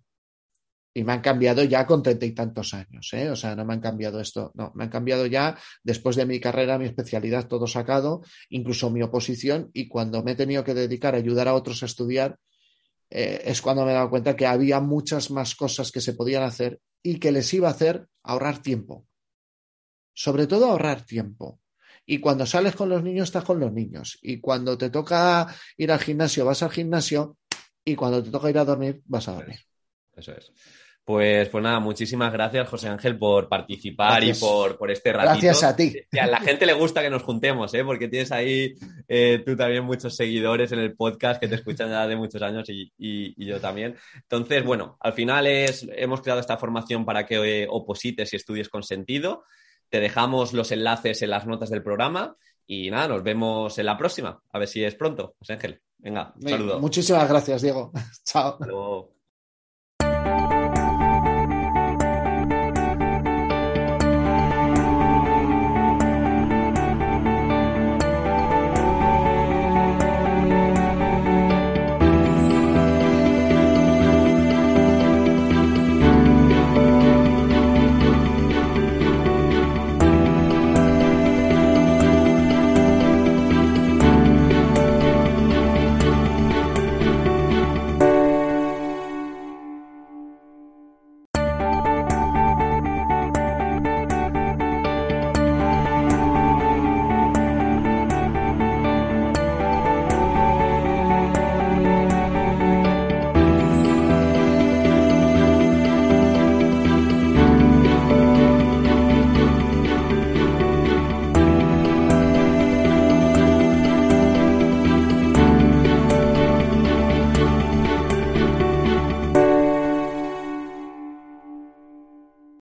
Y 0.93 1.03
me 1.03 1.13
han 1.13 1.21
cambiado 1.21 1.63
ya 1.63 1.85
con 1.85 2.03
treinta 2.03 2.25
y 2.25 2.33
tantos 2.33 2.73
años, 2.73 3.09
¿eh? 3.13 3.29
O 3.29 3.35
sea, 3.35 3.55
no 3.55 3.63
me 3.63 3.73
han 3.73 3.79
cambiado 3.79 4.19
esto, 4.19 4.51
no, 4.55 4.71
me 4.75 4.83
han 4.83 4.89
cambiado 4.89 5.25
ya 5.25 5.57
después 5.83 6.17
de 6.17 6.25
mi 6.25 6.39
carrera, 6.39 6.77
mi 6.77 6.85
especialidad, 6.85 7.47
todo 7.47 7.65
sacado, 7.65 8.21
incluso 8.49 8.89
mi 8.89 9.01
oposición, 9.01 9.69
y 9.73 9.87
cuando 9.87 10.21
me 10.21 10.31
he 10.31 10.35
tenido 10.35 10.63
que 10.65 10.73
dedicar 10.73 11.15
a 11.15 11.17
ayudar 11.17 11.47
a 11.47 11.53
otros 11.53 11.81
a 11.83 11.85
estudiar, 11.85 12.37
eh, 13.09 13.41
es 13.45 13.61
cuando 13.61 13.85
me 13.85 13.91
he 13.91 13.93
dado 13.93 14.09
cuenta 14.09 14.35
que 14.35 14.47
había 14.47 14.79
muchas 14.79 15.31
más 15.31 15.55
cosas 15.55 15.91
que 15.91 16.01
se 16.01 16.13
podían 16.13 16.43
hacer 16.43 16.79
y 17.03 17.19
que 17.19 17.31
les 17.31 17.53
iba 17.53 17.67
a 17.67 17.71
hacer 17.71 18.07
ahorrar 18.23 18.61
tiempo. 18.61 19.05
Sobre 20.13 20.47
todo 20.47 20.67
ahorrar 20.67 21.05
tiempo. 21.05 21.59
Y 22.05 22.19
cuando 22.19 22.45
sales 22.45 22.75
con 22.75 22.89
los 22.89 23.03
niños, 23.03 23.29
estás 23.29 23.43
con 23.43 23.59
los 23.59 23.71
niños. 23.71 24.17
Y 24.21 24.39
cuando 24.39 24.77
te 24.77 24.89
toca 24.89 25.53
ir 25.77 25.91
al 25.91 25.99
gimnasio, 25.99 26.45
vas 26.45 26.63
al 26.63 26.71
gimnasio. 26.71 27.37
Y 27.85 27.95
cuando 27.95 28.23
te 28.23 28.29
toca 28.29 28.49
ir 28.49 28.57
a 28.57 28.65
dormir, 28.65 29.01
vas 29.05 29.27
a 29.27 29.33
dormir. 29.33 29.59
Eso 30.21 30.33
es. 30.33 30.51
Pues, 31.03 31.49
pues 31.49 31.63
nada, 31.63 31.79
muchísimas 31.79 32.31
gracias, 32.31 32.69
José 32.69 32.87
Ángel, 32.87 33.17
por 33.17 33.49
participar 33.49 34.23
y 34.23 34.33
por, 34.33 34.77
por, 34.77 34.91
este 34.91 35.11
ratito. 35.11 35.31
Gracias 35.31 35.63
a 35.63 35.75
ti. 35.75 35.93
a 36.19 36.27
la 36.27 36.39
gente 36.39 36.67
le 36.67 36.73
gusta 36.73 37.01
que 37.01 37.09
nos 37.09 37.23
juntemos, 37.23 37.73
¿eh? 37.73 37.83
porque 37.83 38.07
tienes 38.07 38.31
ahí 38.31 38.75
eh, 39.07 39.41
tú 39.43 39.55
también 39.57 39.83
muchos 39.83 40.15
seguidores 40.15 40.71
en 40.71 40.79
el 40.79 40.95
podcast 40.95 41.41
que 41.41 41.47
te 41.47 41.55
escuchan 41.55 41.89
ya 41.89 42.05
de 42.05 42.15
muchos 42.15 42.41
años 42.43 42.69
y, 42.69 42.93
y, 42.99 43.45
yo 43.45 43.59
también. 43.59 43.95
Entonces, 44.13 44.63
bueno, 44.63 44.97
al 44.99 45.13
final 45.13 45.47
es, 45.47 45.87
hemos 45.95 46.21
creado 46.21 46.39
esta 46.39 46.57
formación 46.57 47.03
para 47.03 47.25
que 47.25 47.63
eh, 47.63 47.67
oposites 47.67 48.31
y 48.31 48.35
estudies 48.35 48.69
con 48.69 48.83
sentido. 48.83 49.43
Te 49.89 49.99
dejamos 49.99 50.53
los 50.53 50.71
enlaces 50.71 51.23
en 51.23 51.31
las 51.31 51.47
notas 51.47 51.71
del 51.71 51.81
programa 51.81 52.37
y 52.67 52.91
nada, 52.91 53.07
nos 53.07 53.23
vemos 53.23 53.75
en 53.79 53.87
la 53.87 53.97
próxima. 53.97 54.39
A 54.51 54.59
ver 54.59 54.67
si 54.67 54.83
es 54.83 54.93
pronto, 54.93 55.33
José 55.39 55.53
Ángel. 55.53 55.81
Venga, 55.97 56.31
un 56.35 56.47
saludo. 56.47 56.79
Muchísimas 56.79 57.27
gracias, 57.27 57.63
Diego. 57.63 57.91
Chao. 58.23 59.11